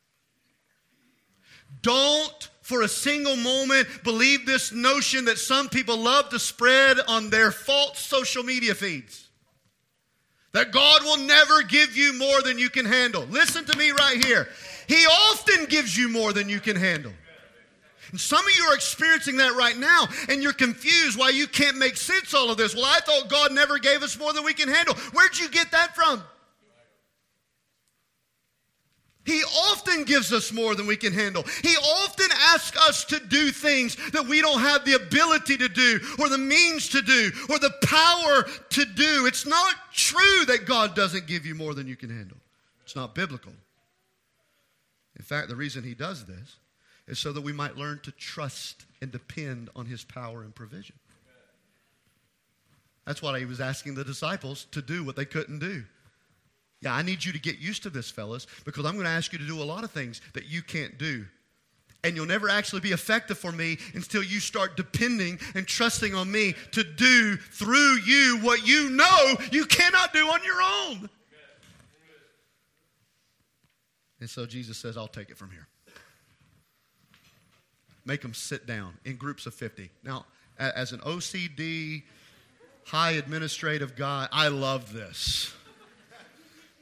Don't 1.81 2.49
for 2.63 2.83
a 2.83 2.89
single 2.89 3.37
moment 3.37 3.89
believe 4.05 4.47
this 4.47 4.73
notion 4.73 5.25
that 5.27 5.39
some 5.39 5.69
people 5.69 5.97
love 5.97 6.29
to 6.31 6.39
spread 6.39 6.99
on 7.09 7.31
their 7.31 7.51
false 7.51 7.99
social 7.99 8.43
media 8.43 8.75
feeds. 8.75 9.29
That 10.53 10.71
God 10.71 11.03
will 11.03 11.19
never 11.19 11.63
give 11.63 11.97
you 11.97 12.13
more 12.13 12.43
than 12.43 12.59
you 12.59 12.69
can 12.69 12.85
handle. 12.85 13.25
Listen 13.31 13.65
to 13.65 13.77
me 13.77 13.91
right 13.91 14.23
here. 14.23 14.49
He 14.87 15.07
often 15.07 15.65
gives 15.65 15.97
you 15.97 16.09
more 16.09 16.33
than 16.33 16.49
you 16.49 16.61
can 16.61 16.77
handle. 16.77 17.13
And 18.11 18.21
some 18.21 18.47
of 18.47 18.55
you 18.55 18.65
are 18.65 18.75
experiencing 18.75 19.39
that 19.39 19.55
right 19.55 19.77
now, 19.77 20.07
and 20.29 20.43
you're 20.43 20.53
confused 20.53 21.19
why 21.19 21.31
you 21.31 21.47
can't 21.47 21.79
make 21.79 21.97
sense 21.97 22.35
all 22.35 22.51
of 22.51 22.59
this. 22.59 22.75
Well, 22.75 22.85
I 22.85 23.01
thought 23.01 23.31
God 23.31 23.53
never 23.53 23.79
gave 23.79 24.03
us 24.03 24.19
more 24.19 24.35
than 24.35 24.45
we 24.45 24.53
can 24.53 24.69
handle. 24.69 24.95
Where'd 25.13 25.39
you 25.39 25.49
get 25.49 25.71
that 25.71 25.95
from? 25.95 26.23
He 29.25 29.43
often 29.71 30.03
gives 30.05 30.33
us 30.33 30.53
more 30.53 30.75
than 30.75 30.87
we 30.87 30.97
can 30.97 31.13
handle. 31.13 31.45
He 31.63 31.77
often 31.77 32.27
asks 32.53 32.77
us 32.89 33.05
to 33.07 33.21
do 33.21 33.51
things 33.51 33.97
that 34.11 34.27
we 34.27 34.41
don't 34.41 34.61
have 34.61 34.85
the 34.85 34.95
ability 34.95 35.57
to 35.59 35.69
do, 35.69 36.01
or 36.19 36.29
the 36.29 36.39
means 36.39 36.89
to 36.89 37.03
do, 37.03 37.31
or 37.49 37.59
the 37.59 37.73
power 37.85 38.45
to 38.71 38.85
do. 38.85 39.27
It's 39.27 39.47
not 39.47 39.75
true 39.93 40.45
that 40.47 40.67
God 40.67 40.97
doesn't 40.97 41.29
give 41.29 41.47
you 41.47 41.55
more 41.55 41.73
than 41.73 41.87
you 41.87 41.95
can 41.95 42.11
handle. 42.11 42.37
It's 42.85 42.97
not 42.97 43.15
biblical. 43.15 43.53
In 45.17 45.25
fact, 45.25 45.49
the 45.49 45.57
reason 45.57 45.85
He 45.85 45.95
does 45.95 46.25
this 46.25 46.57
is 47.07 47.19
so 47.21 47.33
that 47.33 47.43
we 47.43 47.53
might 47.53 47.77
learn 47.77 48.01
to 48.03 48.11
trust 48.13 48.87
and 49.01 49.13
depend 49.13 49.71
on 49.77 49.87
His 49.87 50.03
power 50.03 50.43
and 50.43 50.53
provision. 50.53 50.97
That's 53.05 53.23
why 53.23 53.39
He 53.39 53.45
was 53.45 53.61
asking 53.61 53.95
the 53.95 54.05
disciples 54.05 54.67
to 54.73 54.83
do 54.83 55.05
what 55.05 55.15
they 55.15 55.27
couldn't 55.27 55.61
do. 55.61 55.85
Yeah, 56.83 56.95
I 56.95 57.03
need 57.03 57.25
you 57.25 57.33
to 57.33 57.39
get 57.39 57.59
used 57.59 57.85
to 57.85 57.91
this, 57.91 58.11
fellas, 58.11 58.47
because 58.65 58.85
I'm 58.85 58.95
going 58.95 59.05
to 59.05 59.11
ask 59.11 59.33
you 59.33 59.39
to 59.39 59.47
do 59.47 59.63
a 59.63 59.65
lot 59.65 59.85
of 59.85 59.93
things 59.93 60.21
that 60.35 60.47
you 60.47 60.63
can't 60.63 60.99
do. 60.99 61.25
And 62.05 62.17
you'll 62.17 62.27
never 62.27 62.49
actually 62.49 62.81
be 62.81 62.91
effective 62.91 63.39
for 63.39 63.53
me 63.53 63.79
until 63.95 64.25
you 64.25 64.41
start 64.41 64.77
depending 64.77 65.39
and 65.55 65.65
trusting 65.65 66.17
on 66.17 66.31
me 66.31 66.55
to 66.73 66.83
do 66.83 67.37
through 67.37 67.99
you 68.05 68.41
what 68.43 68.67
you 68.67 68.91
know 68.91 69.37
you 69.53 69.65
cannot 69.65 70.13
do 70.13 70.27
on 70.27 70.43
your 70.43 70.61
own. 70.61 71.09
And 74.19 74.29
so 74.29 74.45
Jesus 74.45 74.77
says, 74.77 74.97
I'll 74.97 75.07
take 75.07 75.31
it 75.31 75.39
from 75.39 75.51
here. 75.51 75.69
Make 78.05 78.23
them 78.23 78.35
sit 78.35 78.67
down 78.67 78.95
in 79.05 79.15
groups 79.15 79.47
of 79.47 79.55
50. 79.55 79.89
Now, 80.03 80.27
as 80.59 80.91
an 80.91 80.99
OCD, 81.01 82.03
high 82.85 83.13
administrative 83.13 83.95
guy, 83.95 84.27
I 84.33 84.49
love 84.49 84.93
this. 84.93 85.55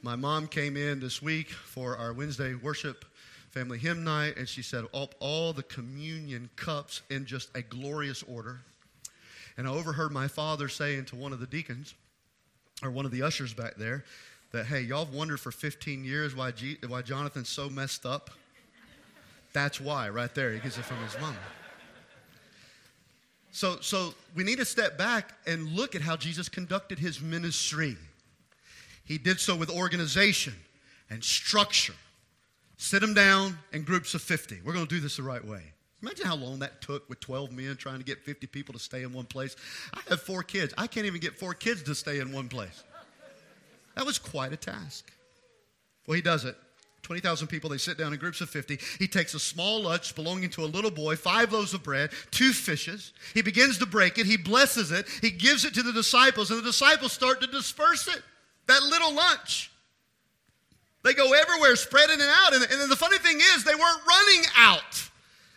My 0.03 0.15
mom 0.15 0.47
came 0.47 0.77
in 0.77 0.99
this 0.99 1.21
week 1.21 1.51
for 1.51 1.95
our 1.95 2.11
Wednesday 2.11 2.55
worship 2.55 3.05
family 3.51 3.77
hymn 3.77 4.03
night, 4.03 4.35
and 4.35 4.49
she 4.49 4.63
set 4.63 4.83
up 4.95 5.13
all 5.19 5.53
the 5.53 5.61
communion 5.61 6.49
cups 6.55 7.03
in 7.11 7.23
just 7.23 7.55
a 7.55 7.61
glorious 7.61 8.23
order. 8.23 8.61
And 9.57 9.67
I 9.67 9.71
overheard 9.71 10.11
my 10.11 10.27
father 10.27 10.69
saying 10.69 11.05
to 11.05 11.15
one 11.15 11.33
of 11.33 11.39
the 11.39 11.45
deacons, 11.45 11.93
or 12.81 12.89
one 12.89 13.05
of 13.05 13.11
the 13.11 13.21
ushers 13.21 13.53
back 13.53 13.75
there, 13.75 14.03
that, 14.53 14.65
hey, 14.65 14.81
y'all 14.81 15.05
have 15.05 15.13
wondered 15.13 15.39
for 15.39 15.51
15 15.51 16.03
years 16.03 16.35
why, 16.35 16.49
G- 16.49 16.77
why 16.87 17.03
Jonathan's 17.03 17.49
so 17.49 17.69
messed 17.69 18.03
up? 18.03 18.31
That's 19.53 19.79
why, 19.79 20.09
right 20.09 20.33
there. 20.33 20.51
He 20.51 20.59
gets 20.59 20.79
it 20.79 20.85
from 20.85 20.97
his 21.03 21.19
mom. 21.19 21.35
So, 23.51 23.77
so 23.81 24.15
we 24.33 24.43
need 24.43 24.57
to 24.57 24.65
step 24.65 24.97
back 24.97 25.33
and 25.45 25.67
look 25.73 25.93
at 25.93 26.01
how 26.01 26.15
Jesus 26.15 26.49
conducted 26.49 26.97
his 26.97 27.21
ministry. 27.21 27.97
He 29.03 29.17
did 29.17 29.39
so 29.39 29.55
with 29.55 29.69
organization 29.69 30.53
and 31.09 31.23
structure. 31.23 31.93
Sit 32.77 33.01
them 33.01 33.13
down 33.13 33.57
in 33.73 33.83
groups 33.83 34.13
of 34.13 34.21
50. 34.21 34.59
We're 34.65 34.73
going 34.73 34.87
to 34.87 34.95
do 34.95 35.01
this 35.01 35.17
the 35.17 35.23
right 35.23 35.45
way. 35.45 35.61
Imagine 36.01 36.25
how 36.25 36.35
long 36.35 36.59
that 36.59 36.81
took 36.81 37.07
with 37.09 37.19
12 37.19 37.51
men 37.51 37.75
trying 37.75 37.99
to 37.99 38.03
get 38.03 38.19
50 38.23 38.47
people 38.47 38.73
to 38.73 38.79
stay 38.79 39.03
in 39.03 39.13
one 39.13 39.25
place. 39.25 39.55
I 39.93 39.99
have 40.09 40.21
four 40.21 40.41
kids. 40.41 40.73
I 40.77 40.87
can't 40.87 41.05
even 41.05 41.21
get 41.21 41.37
four 41.37 41.53
kids 41.53 41.83
to 41.83 41.93
stay 41.93 42.19
in 42.19 42.31
one 42.31 42.49
place. 42.49 42.83
That 43.95 44.05
was 44.05 44.17
quite 44.17 44.51
a 44.51 44.57
task. 44.57 45.11
Well, 46.07 46.15
he 46.15 46.21
does 46.21 46.45
it. 46.45 46.57
20,000 47.03 47.47
people, 47.47 47.69
they 47.69 47.77
sit 47.77 47.97
down 47.97 48.13
in 48.13 48.19
groups 48.19 48.41
of 48.41 48.49
50. 48.49 48.79
He 48.99 49.07
takes 49.07 49.33
a 49.33 49.39
small 49.39 49.81
lunch 49.81 50.15
belonging 50.15 50.49
to 50.51 50.63
a 50.63 50.65
little 50.65 50.91
boy, 50.91 51.15
five 51.15 51.51
loaves 51.51 51.73
of 51.73 51.83
bread, 51.83 52.11
two 52.31 52.51
fishes. 52.51 53.11
He 53.33 53.41
begins 53.41 53.77
to 53.79 53.85
break 53.85 54.17
it. 54.17 54.25
He 54.25 54.37
blesses 54.37 54.91
it. 54.91 55.07
He 55.21 55.31
gives 55.31 55.65
it 55.65 55.73
to 55.73 55.83
the 55.83 55.93
disciples, 55.93 56.51
and 56.51 56.59
the 56.59 56.63
disciples 56.63 57.11
start 57.11 57.41
to 57.41 57.47
disperse 57.47 58.07
it. 58.07 58.21
That 58.67 58.83
little 58.83 59.13
lunch. 59.13 59.71
They 61.03 61.13
go 61.13 61.33
everywhere, 61.33 61.75
spreading 61.75 62.19
it 62.19 62.29
out. 62.29 62.53
And, 62.53 62.63
and 62.63 62.91
the 62.91 62.95
funny 62.95 63.17
thing 63.17 63.37
is, 63.37 63.63
they 63.63 63.75
weren't 63.75 64.01
running 64.07 64.43
out. 64.55 65.09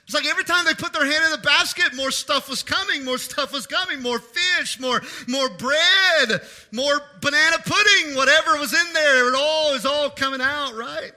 It's 0.04 0.14
like 0.14 0.26
every 0.26 0.44
time 0.44 0.66
they 0.66 0.74
put 0.74 0.92
their 0.92 1.04
hand 1.04 1.24
in 1.24 1.30
the 1.30 1.38
basket, 1.38 1.94
more 1.94 2.10
stuff 2.10 2.48
was 2.50 2.62
coming, 2.62 3.04
more 3.04 3.16
stuff 3.16 3.52
was 3.52 3.66
coming, 3.66 4.02
more 4.02 4.18
fish, 4.18 4.78
more, 4.78 5.00
more 5.28 5.48
bread, 5.48 6.42
more 6.72 7.00
banana 7.22 7.56
pudding, 7.64 8.14
whatever 8.14 8.58
was 8.58 8.74
in 8.74 8.92
there. 8.92 9.28
It 9.30 9.34
all 9.34 9.72
is 9.72 9.86
all 9.86 10.10
coming 10.10 10.42
out, 10.42 10.74
right? 10.74 11.12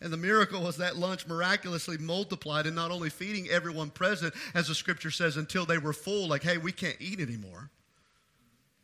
And 0.00 0.10
the 0.10 0.16
miracle 0.16 0.62
was 0.62 0.78
that 0.78 0.96
lunch 0.96 1.26
miraculously 1.26 1.98
multiplied 1.98 2.66
and 2.66 2.76
not 2.76 2.90
only 2.90 3.10
feeding 3.10 3.48
everyone 3.48 3.90
present, 3.90 4.34
as 4.54 4.68
the 4.68 4.74
scripture 4.74 5.10
says, 5.10 5.36
until 5.36 5.66
they 5.66 5.78
were 5.78 5.92
full, 5.92 6.28
like, 6.28 6.42
hey, 6.42 6.56
we 6.56 6.72
can't 6.72 6.96
eat 6.98 7.20
anymore. 7.20 7.70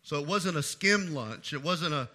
So 0.02 0.18
it 0.18 0.26
wasn't 0.26 0.56
a 0.56 0.62
skim 0.62 1.14
lunch. 1.14 1.52
It 1.52 1.62
wasn't 1.62 1.94
a 1.94 2.08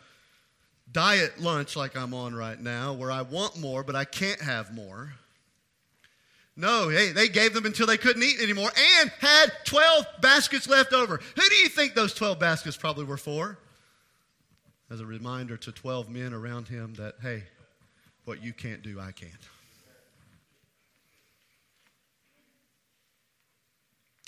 diet 0.92 1.40
lunch 1.40 1.76
like 1.76 1.96
I'm 1.98 2.14
on 2.14 2.36
right 2.36 2.60
now 2.60 2.94
where 2.94 3.12
I 3.12 3.22
want 3.22 3.58
more, 3.58 3.84
but 3.84 3.96
I 3.96 4.06
can't 4.06 4.42
have 4.42 4.74
more. 4.74 5.14
No, 6.56 6.90
hey, 6.90 7.12
they 7.12 7.30
gave 7.30 7.54
them 7.54 7.66
until 7.66 7.86
they 7.86 7.98
couldn't 7.98 8.24
eat 8.24 8.42
anymore 8.42 8.72
and 9.00 9.12
had 9.20 9.52
12 9.66 10.06
baskets 10.22 10.68
left 10.68 10.92
over. 10.92 11.18
Who 11.36 11.50
do 11.50 11.56
you 11.56 11.70
think 11.70 11.94
those 11.94 12.14
12 12.16 12.40
baskets 12.40 12.76
probably 12.76 13.06
were 13.06 13.18
for? 13.18 13.60
As 14.90 15.00
a 15.00 15.06
reminder 15.06 15.56
to 15.58 15.72
12 15.72 16.10
men 16.10 16.34
around 16.34 16.68
him 16.68 16.96
that, 16.96 17.16
hey, 17.22 17.44
what 18.26 18.42
you 18.42 18.54
can't 18.54 18.82
do, 18.82 19.00
I 19.00 19.12
can't. 19.12 19.32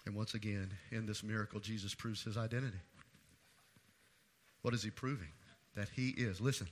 And 0.05 0.15
once 0.15 0.33
again, 0.33 0.69
in 0.91 1.05
this 1.05 1.23
miracle, 1.23 1.59
Jesus 1.59 1.95
proves 1.95 2.23
his 2.23 2.37
identity. 2.37 2.77
What 4.61 4.73
is 4.73 4.83
he 4.83 4.89
proving? 4.89 5.29
That 5.75 5.89
he 5.95 6.09
is, 6.09 6.41
listen, 6.41 6.67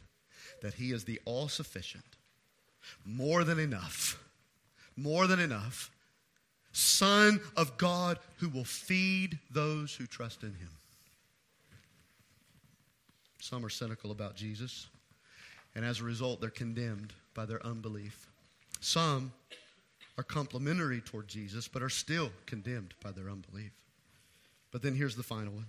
that 0.61 0.75
he 0.75 0.91
is 0.91 1.05
the 1.05 1.19
all 1.25 1.47
sufficient, 1.47 2.05
more 3.05 3.43
than 3.43 3.59
enough, 3.59 4.21
more 4.95 5.27
than 5.27 5.39
enough 5.39 5.91
Son 6.77 7.41
of 7.55 7.75
God 7.79 8.19
who 8.37 8.49
will 8.49 8.63
feed 8.63 9.39
those 9.49 9.95
who 9.95 10.05
trust 10.05 10.43
in 10.43 10.53
him. 10.53 10.69
Some 13.41 13.65
are 13.65 13.69
cynical 13.69 14.11
about 14.11 14.35
Jesus, 14.35 14.85
and 15.73 15.83
as 15.83 15.99
a 15.99 16.03
result, 16.03 16.39
they're 16.39 16.51
condemned 16.51 17.13
by 17.33 17.47
their 17.47 17.65
unbelief. 17.65 18.27
Some 18.79 19.33
are 20.19 20.23
complimentary 20.23 21.01
toward 21.01 21.27
Jesus, 21.27 21.67
but 21.67 21.81
are 21.81 21.89
still 21.89 22.29
condemned 22.45 22.93
by 23.03 23.11
their 23.11 23.27
unbelief. 23.29 23.71
But 24.71 24.83
then 24.83 24.93
here's 24.93 25.15
the 25.15 25.23
final 25.23 25.53
one 25.53 25.65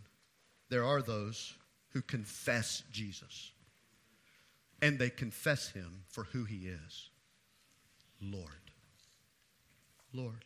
there 0.68 0.84
are 0.84 1.00
those 1.00 1.54
who 1.90 2.02
confess 2.02 2.82
Jesus. 2.92 3.52
And 4.80 4.98
they 4.98 5.10
confess 5.10 5.70
him 5.70 6.04
for 6.08 6.24
who 6.24 6.44
he 6.44 6.68
is 6.68 7.10
Lord. 8.20 8.48
Lord. 10.12 10.44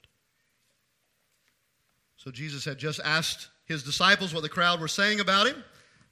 So 2.17 2.31
Jesus 2.31 2.65
had 2.65 2.79
just 2.79 3.01
asked 3.05 3.49
his 3.67 3.83
disciples 3.83 4.33
what 4.33 4.43
the 4.43 4.49
crowd 4.49 4.81
were 4.81 4.89
saying 4.89 5.21
about 5.21 5.47
him. 5.47 5.63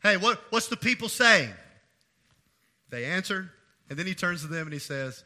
Hey, 0.03 0.17
what, 0.17 0.41
what's 0.51 0.69
the 0.69 0.77
people 0.77 1.09
saying? 1.09 1.53
They 2.89 3.05
answer, 3.05 3.51
and 3.89 3.99
then 3.99 4.07
he 4.07 4.15
turns 4.15 4.43
to 4.43 4.49
them 4.49 4.67
and 4.67 4.73
he 4.73 4.79
says, 4.79 5.25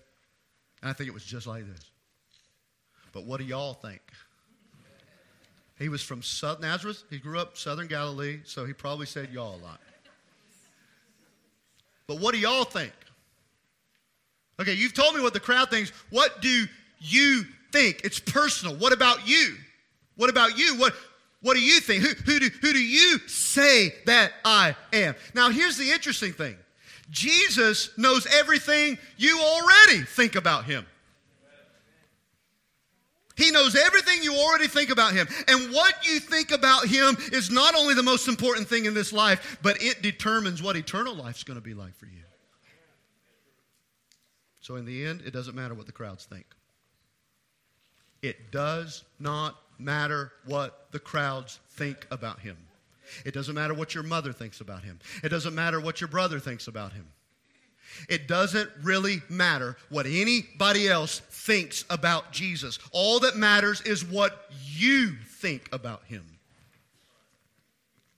and 0.83 0.91
I 0.91 0.93
think 0.93 1.09
it 1.09 1.15
was 1.15 1.25
just 1.25 1.47
like 1.47 1.67
this. 1.67 1.91
But 3.13 3.25
what 3.25 3.39
do 3.39 3.47
y'all 3.47 3.75
think? 3.75 4.03
He 5.79 5.89
was 5.89 6.03
from 6.03 6.23
South 6.23 6.61
Nazareth. 6.61 7.05
He 7.11 7.19
grew 7.19 7.39
up 7.39 7.57
southern 7.57 7.87
Galilee, 7.87 8.41
so 8.45 8.65
he 8.65 8.73
probably 8.73 9.07
said 9.07 9.31
y'all 9.33 9.57
a 9.57 9.63
lot. 9.65 9.81
But 12.07 12.21
what 12.21 12.35
do 12.35 12.41
y'all 12.41 12.65
think? 12.65 12.93
Okay, 14.61 14.75
you've 14.75 14.95
told 14.95 15.15
me 15.15 15.21
what 15.21 15.33
the 15.33 15.41
crowd 15.41 15.71
thinks. 15.71 15.91
What 16.11 16.41
do 16.41 16.67
you 17.01 17.45
think? 17.73 18.03
It's 18.05 18.21
personal. 18.21 18.77
What 18.77 18.93
about 18.93 19.27
you? 19.27 19.57
What 20.17 20.31
about 20.31 20.57
you? 20.57 20.77
What, 20.77 20.95
what 21.43 21.55
do 21.55 21.61
you 21.61 21.81
think? 21.81 22.03
Who, 22.03 22.15
who, 22.15 22.41
do, 22.41 22.51
who 22.61 22.73
do 22.73 22.83
you 22.83 23.19
say 23.27 23.95
that 24.07 24.33
I 24.45 24.77
am? 24.93 25.15
Now, 25.35 25.51
here's 25.51 25.77
the 25.77 25.91
interesting 25.91 26.33
thing 26.33 26.57
Jesus 27.11 27.91
knows 27.99 28.27
everything 28.27 28.99
you 29.17 29.41
already 29.41 30.05
think 30.05 30.37
about 30.37 30.65
him. 30.65 30.87
He 33.37 33.51
knows 33.51 33.75
everything 33.75 34.23
you 34.23 34.35
already 34.35 34.69
think 34.69 34.91
about 34.91 35.13
him. 35.13 35.27
And 35.49 35.73
what 35.73 35.95
you 36.07 36.21
think 36.21 36.53
about 36.53 36.87
him 36.87 37.17
is 37.33 37.51
not 37.51 37.75
only 37.75 37.95
the 37.95 38.03
most 38.03 38.29
important 38.29 38.69
thing 38.69 38.85
in 38.85 38.95
this 38.95 39.13
life, 39.13 39.59
but 39.63 39.83
it 39.83 40.03
determines 40.03 40.63
what 40.63 40.77
eternal 40.77 41.15
life's 41.15 41.43
going 41.43 41.59
to 41.59 41.65
be 41.65 41.75
like 41.75 41.97
for 41.97 42.07
you. 42.07 42.23
So, 44.61 44.77
in 44.77 44.85
the 44.85 45.05
end, 45.05 45.23
it 45.27 45.33
doesn't 45.33 45.55
matter 45.55 45.75
what 45.75 45.87
the 45.87 45.93
crowds 45.93 46.25
think. 46.25 46.47
It 48.23 48.51
does 48.51 49.05
not 49.19 49.57
matter 49.79 50.33
what 50.47 50.87
the 50.93 50.99
crowds 50.99 51.59
think 51.73 52.07
about 52.11 52.41
him. 52.41 52.57
It 53.27 53.35
doesn't 53.35 53.55
matter 53.55 53.75
what 53.75 53.95
your 53.95 54.05
mother 54.05 54.33
thinks 54.33 54.61
about 54.61 54.83
him. 54.83 54.99
It 55.23 55.29
doesn't 55.29 55.55
matter 55.55 55.81
what 55.81 56.01
your 56.01 56.09
brother 56.09 56.39
thinks 56.39 56.69
about 56.69 56.93
him. 56.93 57.07
It 58.09 58.29
doesn't 58.29 58.71
really 58.83 59.23
matter 59.29 59.77
what 59.89 60.07
anybody 60.07 60.89
else 60.89 61.21
thinks 61.21 61.85
about 61.91 62.33
Jesus. 62.33 62.79
All 62.93 63.21
that 63.21 63.37
matters 63.37 63.81
is 63.83 64.05
what 64.05 64.47
you 64.75 65.13
think 65.27 65.69
about 65.73 66.05
him. 66.05 66.25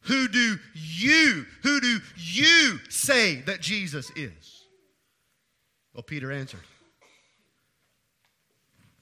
Who 0.03 0.29
do 0.29 0.59
you, 0.75 1.47
who 1.63 1.81
do 1.81 1.99
you 2.17 2.79
say 2.89 3.41
that 3.43 3.61
Jesus 3.61 4.11
is? 4.15 4.65
Well, 5.93 6.05
Peter 6.05 6.31
answered, 6.31 6.61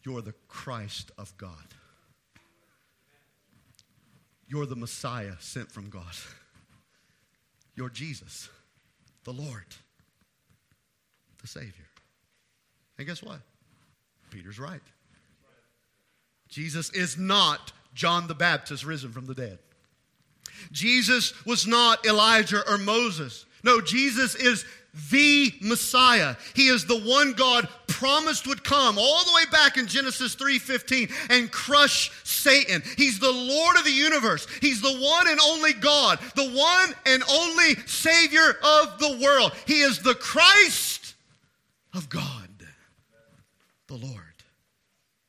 You're 0.03 0.23
the 0.23 0.35
Christ 0.49 1.11
of 1.19 1.37
God. 1.37 1.75
You're 4.49 4.67
the 4.67 4.77
Messiah 4.77 5.35
sent 5.41 5.71
from 5.71 5.91
God. 5.91 6.15
You're 7.77 7.91
Jesus, 7.91 8.49
the 9.25 9.33
Lord 9.33 9.75
the 11.45 11.49
Savior. 11.49 11.85
And 12.97 13.07
guess 13.07 13.23
what? 13.23 13.39
Peter's 14.31 14.59
right. 14.59 14.81
Jesus 16.49 16.89
is 16.91 17.19
not 17.19 17.73
John 17.95 18.29
the 18.29 18.35
Baptist 18.35 18.85
risen 18.85 19.13
from 19.13 19.27
the 19.27 19.35
dead. 19.35 19.59
Jesus 20.73 21.35
was 21.45 21.67
not 21.67 22.07
Elijah 22.07 22.63
or 22.67 22.79
Moses. 22.79 23.45
No, 23.63 23.83
Jesus 23.83 24.35
is 24.35 24.65
the 25.11 25.53
Messiah. 25.61 26.37
He 26.55 26.69
is 26.69 26.87
the 26.87 27.01
one 27.01 27.33
God 27.33 27.69
promised 27.89 28.47
would 28.47 28.65
come 28.65 28.97
all 28.99 29.25
the 29.25 29.33
way 29.35 29.45
back 29.51 29.77
in 29.77 29.87
Genesis 29.87 30.35
3:15 30.35 31.13
and 31.29 31.51
crush 31.51 32.11
Satan. 32.23 32.83
He's 32.97 33.19
the 33.19 33.33
Lord 33.33 33.77
of 33.77 33.85
the 33.85 33.91
universe. 33.91 34.47
He's 34.61 34.81
the 34.81 34.97
one 34.97 35.29
and 35.29 35.41
only 35.41 35.73
God, 35.73 36.21
the 36.37 36.49
one 36.49 36.95
and 37.07 37.23
only 37.29 37.77
savior 37.87 38.59
of 38.63 38.99
the 38.99 39.19
world. 39.21 39.53
He 39.67 39.81
is 39.81 39.99
the 39.99 40.15
Christ 40.15 40.94
of 41.95 42.09
God, 42.09 42.67
the 43.87 43.97
Lord. 43.97 44.21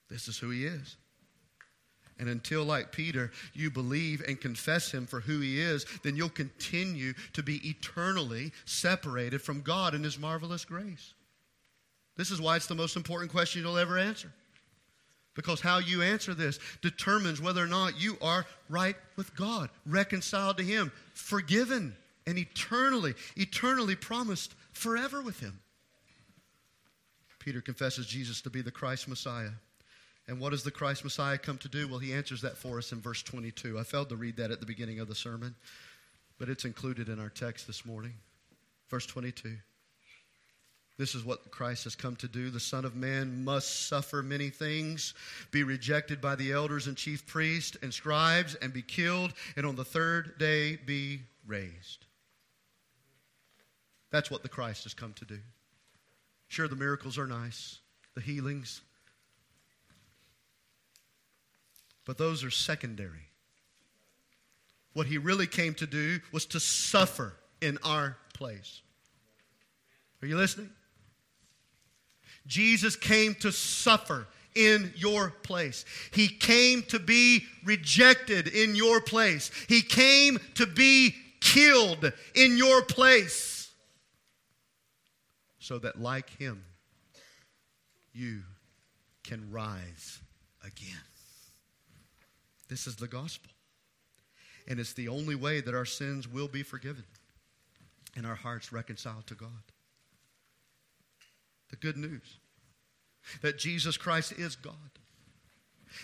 This 0.09 0.27
is 0.27 0.37
who 0.37 0.49
He 0.49 0.65
is. 0.65 0.97
And 2.17 2.29
until, 2.29 2.63
like 2.63 2.91
Peter, 2.91 3.31
you 3.53 3.69
believe 3.69 4.23
and 4.25 4.39
confess 4.39 4.91
him 4.91 5.05
for 5.05 5.19
who 5.19 5.41
he 5.41 5.59
is, 5.59 5.85
then 6.03 6.15
you'll 6.15 6.29
continue 6.29 7.13
to 7.33 7.43
be 7.43 7.57
eternally 7.67 8.53
separated 8.63 9.41
from 9.41 9.61
God 9.61 9.93
and 9.93 10.03
his 10.03 10.17
marvelous 10.17 10.63
grace. 10.63 11.13
This 12.15 12.31
is 12.31 12.39
why 12.39 12.55
it's 12.55 12.67
the 12.67 12.75
most 12.75 12.95
important 12.95 13.31
question 13.31 13.61
you'll 13.61 13.77
ever 13.77 13.97
answer. 13.97 14.31
Because 15.35 15.59
how 15.59 15.79
you 15.79 16.01
answer 16.01 16.33
this 16.33 16.59
determines 16.81 17.41
whether 17.41 17.61
or 17.61 17.67
not 17.67 17.99
you 17.99 18.17
are 18.21 18.45
right 18.69 18.95
with 19.17 19.35
God, 19.35 19.69
reconciled 19.85 20.55
to 20.57 20.63
him, 20.63 20.93
forgiven, 21.13 21.93
and 22.25 22.37
eternally, 22.37 23.13
eternally 23.35 23.97
promised 23.97 24.55
forever 24.71 25.21
with 25.21 25.41
him. 25.41 25.59
Peter 27.45 27.61
confesses 27.61 28.07
Jesus 28.07 28.41
to 28.41 28.49
be 28.49 28.63
the 28.63 28.71
Christ 28.71 29.07
Messiah. 29.07 29.51
And 30.27 30.39
what 30.39 30.49
does 30.49 30.63
the 30.63 30.71
Christ 30.71 31.03
Messiah 31.03 31.37
come 31.37 31.59
to 31.59 31.69
do? 31.69 31.87
Well, 31.87 31.99
he 31.99 32.11
answers 32.11 32.41
that 32.41 32.57
for 32.57 32.79
us 32.79 32.91
in 32.91 32.99
verse 32.99 33.21
22. 33.21 33.77
I 33.77 33.83
failed 33.83 34.09
to 34.09 34.15
read 34.15 34.37
that 34.37 34.49
at 34.49 34.59
the 34.59 34.65
beginning 34.65 34.99
of 34.99 35.07
the 35.07 35.13
sermon, 35.13 35.53
but 36.39 36.49
it's 36.49 36.65
included 36.65 37.07
in 37.07 37.19
our 37.19 37.29
text 37.29 37.67
this 37.67 37.85
morning. 37.85 38.13
Verse 38.89 39.05
22. 39.05 39.57
This 40.97 41.13
is 41.13 41.23
what 41.23 41.51
Christ 41.51 41.83
has 41.83 41.93
come 41.95 42.15
to 42.15 42.27
do. 42.27 42.49
The 42.49 42.59
Son 42.59 42.83
of 42.83 42.95
Man 42.95 43.43
must 43.43 43.89
suffer 43.89 44.23
many 44.23 44.49
things, 44.49 45.13
be 45.51 45.61
rejected 45.61 46.19
by 46.19 46.33
the 46.33 46.51
elders 46.51 46.87
and 46.87 46.97
chief 46.97 47.27
priests 47.27 47.77
and 47.83 47.93
scribes, 47.93 48.55
and 48.55 48.73
be 48.73 48.81
killed, 48.81 49.33
and 49.55 49.67
on 49.67 49.75
the 49.75 49.85
third 49.85 50.39
day 50.39 50.77
be 50.77 51.19
raised. 51.45 52.05
That's 54.09 54.31
what 54.31 54.41
the 54.41 54.49
Christ 54.49 54.85
has 54.85 54.95
come 54.95 55.13
to 55.13 55.25
do. 55.25 55.39
Sure, 56.55 56.69
the 56.69 56.75
miracles 56.77 57.17
are 57.17 57.27
nice, 57.27 57.79
the 58.13 58.21
healings, 58.21 58.79
but 62.05 62.17
those 62.17 62.45
are 62.45 62.49
secondary. 62.49 63.27
What 64.93 65.05
he 65.05 65.17
really 65.17 65.47
came 65.47 65.73
to 65.73 65.85
do 65.85 66.21
was 66.31 66.45
to 66.45 66.61
suffer 66.61 67.33
in 67.61 67.77
our 67.83 68.15
place. 68.33 68.83
Are 70.21 70.27
you 70.27 70.37
listening? 70.37 70.69
Jesus 72.47 72.95
came 72.95 73.35
to 73.41 73.51
suffer 73.51 74.25
in 74.55 74.93
your 74.95 75.31
place. 75.43 75.83
He 76.13 76.29
came 76.29 76.83
to 76.83 76.99
be 76.99 77.43
rejected 77.65 78.47
in 78.47 78.75
your 78.77 79.01
place. 79.01 79.51
He 79.67 79.81
came 79.81 80.39
to 80.53 80.65
be 80.65 81.15
killed 81.41 82.13
in 82.33 82.55
your 82.55 82.81
place 82.81 83.54
so 85.65 85.79
that, 85.79 85.99
like 85.99 86.29
him, 86.37 86.63
you 88.13 88.43
can 89.23 89.49
rise 89.49 90.19
again. 90.63 91.01
This 92.69 92.85
is 92.85 92.97
the 92.97 93.07
gospel. 93.07 93.49
And 94.67 94.79
it's 94.79 94.93
the 94.93 95.07
only 95.07 95.33
way 95.33 95.61
that 95.61 95.73
our 95.73 95.85
sins 95.85 96.27
will 96.27 96.47
be 96.47 96.61
forgiven 96.61 97.05
and 98.15 98.27
our 98.27 98.35
hearts 98.35 98.71
reconciled 98.71 99.25
to 99.25 99.33
God. 99.33 99.49
The 101.71 101.77
good 101.77 101.97
news 101.97 102.37
that 103.41 103.57
Jesus 103.57 103.97
Christ 103.97 104.33
is 104.33 104.55
God 104.55 104.73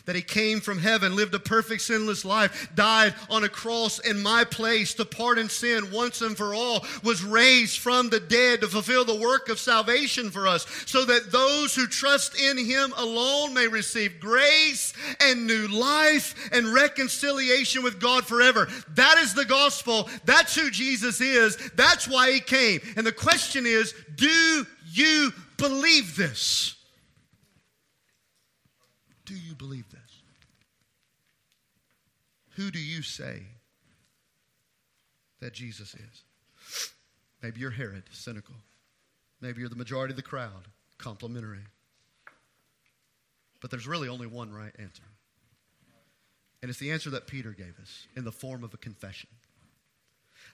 that 0.06 0.16
he 0.16 0.22
came 0.22 0.60
from 0.60 0.80
heaven, 0.80 1.16
lived 1.16 1.34
a 1.34 1.40
perfect 1.40 1.82
sinless 1.82 2.26
life, 2.26 2.70
died 2.76 3.14
on 3.30 3.44
a 3.44 3.50
cross 3.50 4.00
in 4.00 4.22
my 4.22 4.44
place 4.44 4.94
to 4.96 5.06
pardon 5.06 5.50
sin 5.50 5.92
once 5.92 6.22
and 6.22 6.38
for 6.38 6.54
all, 6.54 6.86
was 7.04 7.24
raised 7.24 7.80
from 7.80 8.10
the 8.10 8.20
dead 8.20 8.62
to 8.62 8.68
fulfill 8.68 9.06
the 9.06 9.20
work 9.20 9.50
of 9.50 9.60
salvation 9.60 10.32
for 10.32 10.48
us, 10.48 10.66
so 10.86 11.06
that 11.06 11.32
those 11.32 11.76
who 11.76 11.88
trust 11.88 12.40
in 12.40 12.58
him 12.58 12.94
alone 12.98 13.54
may 13.54 13.68
receive 13.68 14.20
grace 14.20 14.94
and 15.20 15.46
new 15.46 15.68
life 15.68 16.50
and 16.52 16.74
reconciliation 16.74 17.84
with 17.84 18.00
God 18.00 18.26
forever. 18.26 18.68
That 18.96 19.18
is 19.18 19.34
the 19.34 19.46
gospel. 19.46 20.10
That's 20.26 20.56
who 20.56 20.70
Jesus 20.70 21.22
is. 21.22 21.58
That's 21.76 22.08
why 22.08 22.32
he 22.32 22.40
came. 22.40 22.82
And 22.96 23.06
the 23.06 23.12
question 23.12 23.66
is 23.66 23.94
do 24.16 24.66
you 24.92 25.32
believe 25.58 26.16
this? 26.16 26.76
Do 29.32 29.38
you 29.38 29.56
believe 29.56 29.90
this? 29.90 30.24
Who 32.58 32.70
do 32.70 32.80
you 32.80 33.02
say 33.02 33.44
that 35.40 35.54
Jesus 35.54 35.96
is? 35.96 36.92
Maybe 37.42 37.62
you're 37.62 37.72
Herod, 37.72 38.04
cynical. 38.12 38.56
Maybe 39.40 39.62
you're 39.62 39.70
the 39.70 39.78
majority 39.78 40.12
of 40.12 40.18
the 40.18 40.22
crowd, 40.22 40.68
complimentary. 40.98 41.64
But 43.62 43.72
there's 43.72 43.88
really 43.88 44.10
only 44.10 44.28
one 44.28 44.52
right 44.52 44.76
answer. 44.78 45.04
And 46.62 46.70
it's 46.70 46.80
the 46.80 46.92
answer 46.92 47.10
that 47.12 47.26
Peter 47.26 47.52
gave 47.52 47.80
us 47.82 48.08
in 48.18 48.26
the 48.26 48.34
form 48.34 48.66
of 48.66 48.74
a 48.74 48.78
confession. 48.78 49.30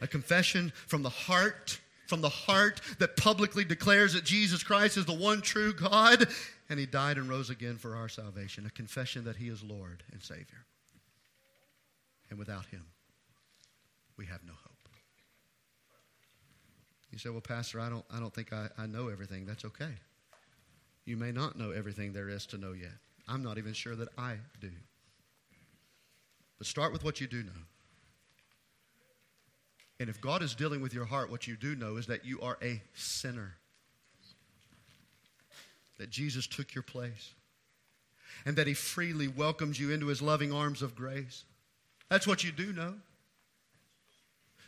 A 0.02 0.08
confession 0.08 0.72
from 0.86 1.02
the 1.02 1.10
heart, 1.10 1.80
from 2.06 2.22
the 2.22 2.30
heart 2.30 2.80
that 3.00 3.18
publicly 3.18 3.66
declares 3.66 4.14
that 4.14 4.24
Jesus 4.24 4.62
Christ 4.62 4.98
is 4.98 5.06
the 5.06 5.14
one 5.14 5.42
true 5.42 5.74
God 5.74 6.28
and 6.70 6.80
he 6.80 6.86
died 6.86 7.18
and 7.18 7.30
rose 7.30 7.50
again 7.50 7.78
for 7.78 7.96
our 7.96 8.10
salvation, 8.10 8.66
a 8.66 8.70
confession 8.70 9.24
that 9.26 9.38
he 9.38 9.48
is 9.48 9.64
Lord 9.64 10.04
and 10.12 10.22
Savior. 10.22 10.66
And 12.30 12.38
without 12.38 12.66
him, 12.66 12.86
we 14.18 14.26
have 14.26 14.44
no 14.46 14.54
hope. 14.54 14.78
You 17.12 17.18
say, 17.18 17.30
well, 17.30 17.42
Pastor, 17.42 17.80
I 17.80 17.90
don't, 17.90 18.06
I 18.14 18.20
don't 18.20 18.34
think 18.34 18.52
I, 18.52 18.68
I 18.78 18.86
know 18.86 19.08
everything. 19.08 19.46
That's 19.46 19.64
okay. 19.66 19.94
You 21.06 21.16
may 21.16 21.32
not 21.32 21.58
know 21.58 21.72
everything 21.72 22.12
there 22.12 22.28
is 22.28 22.46
to 22.48 22.58
know 22.58 22.74
yet. 22.74 22.92
I'm 23.28 23.44
not 23.44 23.58
even 23.58 23.74
sure 23.74 23.96
that 23.96 24.10
I 24.18 24.36
do. 24.60 24.72
But 26.58 26.68
start 26.68 26.92
with 26.92 27.04
what 27.04 27.22
you 27.22 27.28
do 27.28 27.44
know. 27.44 27.52
And 30.00 30.10
if 30.10 30.22
God 30.22 30.44
is 30.44 30.54
dealing 30.54 30.82
with 30.82 30.94
your 30.94 31.06
heart, 31.06 31.32
what 31.32 31.48
you 31.48 31.56
do 31.56 31.76
know 31.76 31.96
is 31.96 32.08
that 32.08 32.26
you 32.26 32.42
are 32.42 32.58
a 32.62 32.82
sinner. 32.94 33.56
That 35.98 36.10
Jesus 36.10 36.48
took 36.48 36.76
your 36.76 36.84
place. 36.84 37.34
And 38.46 38.56
that 38.58 38.68
he 38.68 38.74
freely 38.74 39.28
welcomes 39.28 39.80
you 39.80 39.92
into 39.92 40.08
his 40.08 40.22
loving 40.22 40.54
arms 40.54 40.82
of 40.82 40.96
grace. 40.96 41.44
That's 42.10 42.28
what 42.28 42.44
you 42.44 42.52
do 42.52 42.72
know. 42.72 42.94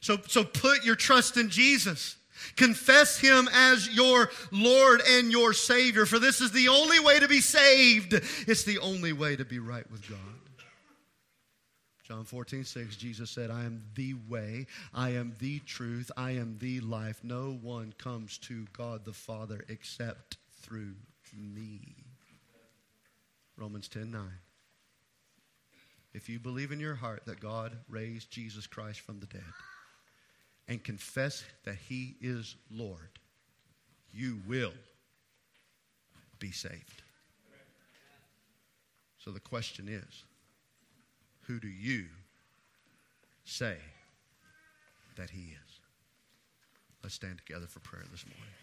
So, 0.02 0.18
so 0.28 0.44
put 0.44 0.86
your 0.86 0.96
trust 0.96 1.38
in 1.38 1.50
Jesus. 1.50 2.16
Confess 2.56 3.20
him 3.20 3.50
as 3.54 3.94
your 3.94 4.30
Lord 4.52 5.02
and 5.08 5.32
your 5.32 5.54
Savior, 5.54 6.06
for 6.06 6.20
this 6.20 6.40
is 6.40 6.52
the 6.52 6.70
only 6.70 7.00
way 7.00 7.20
to 7.20 7.28
be 7.28 7.42
saved. 7.42 8.14
It's 8.48 8.64
the 8.64 8.80
only 8.80 9.12
way 9.12 9.36
to 9.36 9.44
be 9.46 9.60
right 9.60 9.90
with 9.92 10.08
God. 10.10 10.20
John 12.10 12.24
14, 12.24 12.64
6, 12.64 12.96
Jesus 12.96 13.30
said, 13.30 13.52
I 13.52 13.66
am 13.66 13.84
the 13.94 14.16
way, 14.28 14.66
I 14.96 15.12
am 15.12 15.36
the 15.38 15.60
truth, 15.60 16.10
I 16.18 16.32
am 16.32 16.58
the 16.60 16.80
life. 16.80 17.20
No 17.24 17.60
one 17.62 17.94
comes 18.00 18.40
to 18.40 18.66
God 18.74 19.06
the 19.06 19.14
Father 19.14 19.64
except 19.70 20.38
through 20.62 20.96
me. 21.36 21.96
Romans 23.58 23.88
10, 23.88 24.12
9. 24.12 24.22
If 26.14 26.28
you 26.28 26.40
believe 26.40 26.72
in 26.72 26.80
your 26.80 26.96
heart 26.96 27.26
that 27.26 27.40
God 27.40 27.78
raised 27.88 28.32
Jesus 28.32 28.66
Christ 28.66 29.02
from 29.02 29.20
the 29.20 29.28
dead, 29.28 29.44
and 30.68 30.84
confess 30.84 31.44
that 31.66 31.76
He 31.76 32.16
is 32.22 32.56
Lord, 32.72 33.20
you 34.14 34.40
will 34.48 34.74
be 36.40 36.52
saved. 36.52 37.02
So 39.18 39.32
the 39.32 39.40
question 39.40 39.90
is 39.90 40.24
who 41.42 41.60
do 41.60 41.68
you 41.68 42.06
say 43.44 43.78
that 45.18 45.32
He 45.32 45.54
is? 45.54 45.80
Let's 47.04 47.16
stand 47.16 47.40
together 47.40 47.66
for 47.68 47.80
prayer 47.80 48.06
this 48.12 48.26
morning. 48.26 48.54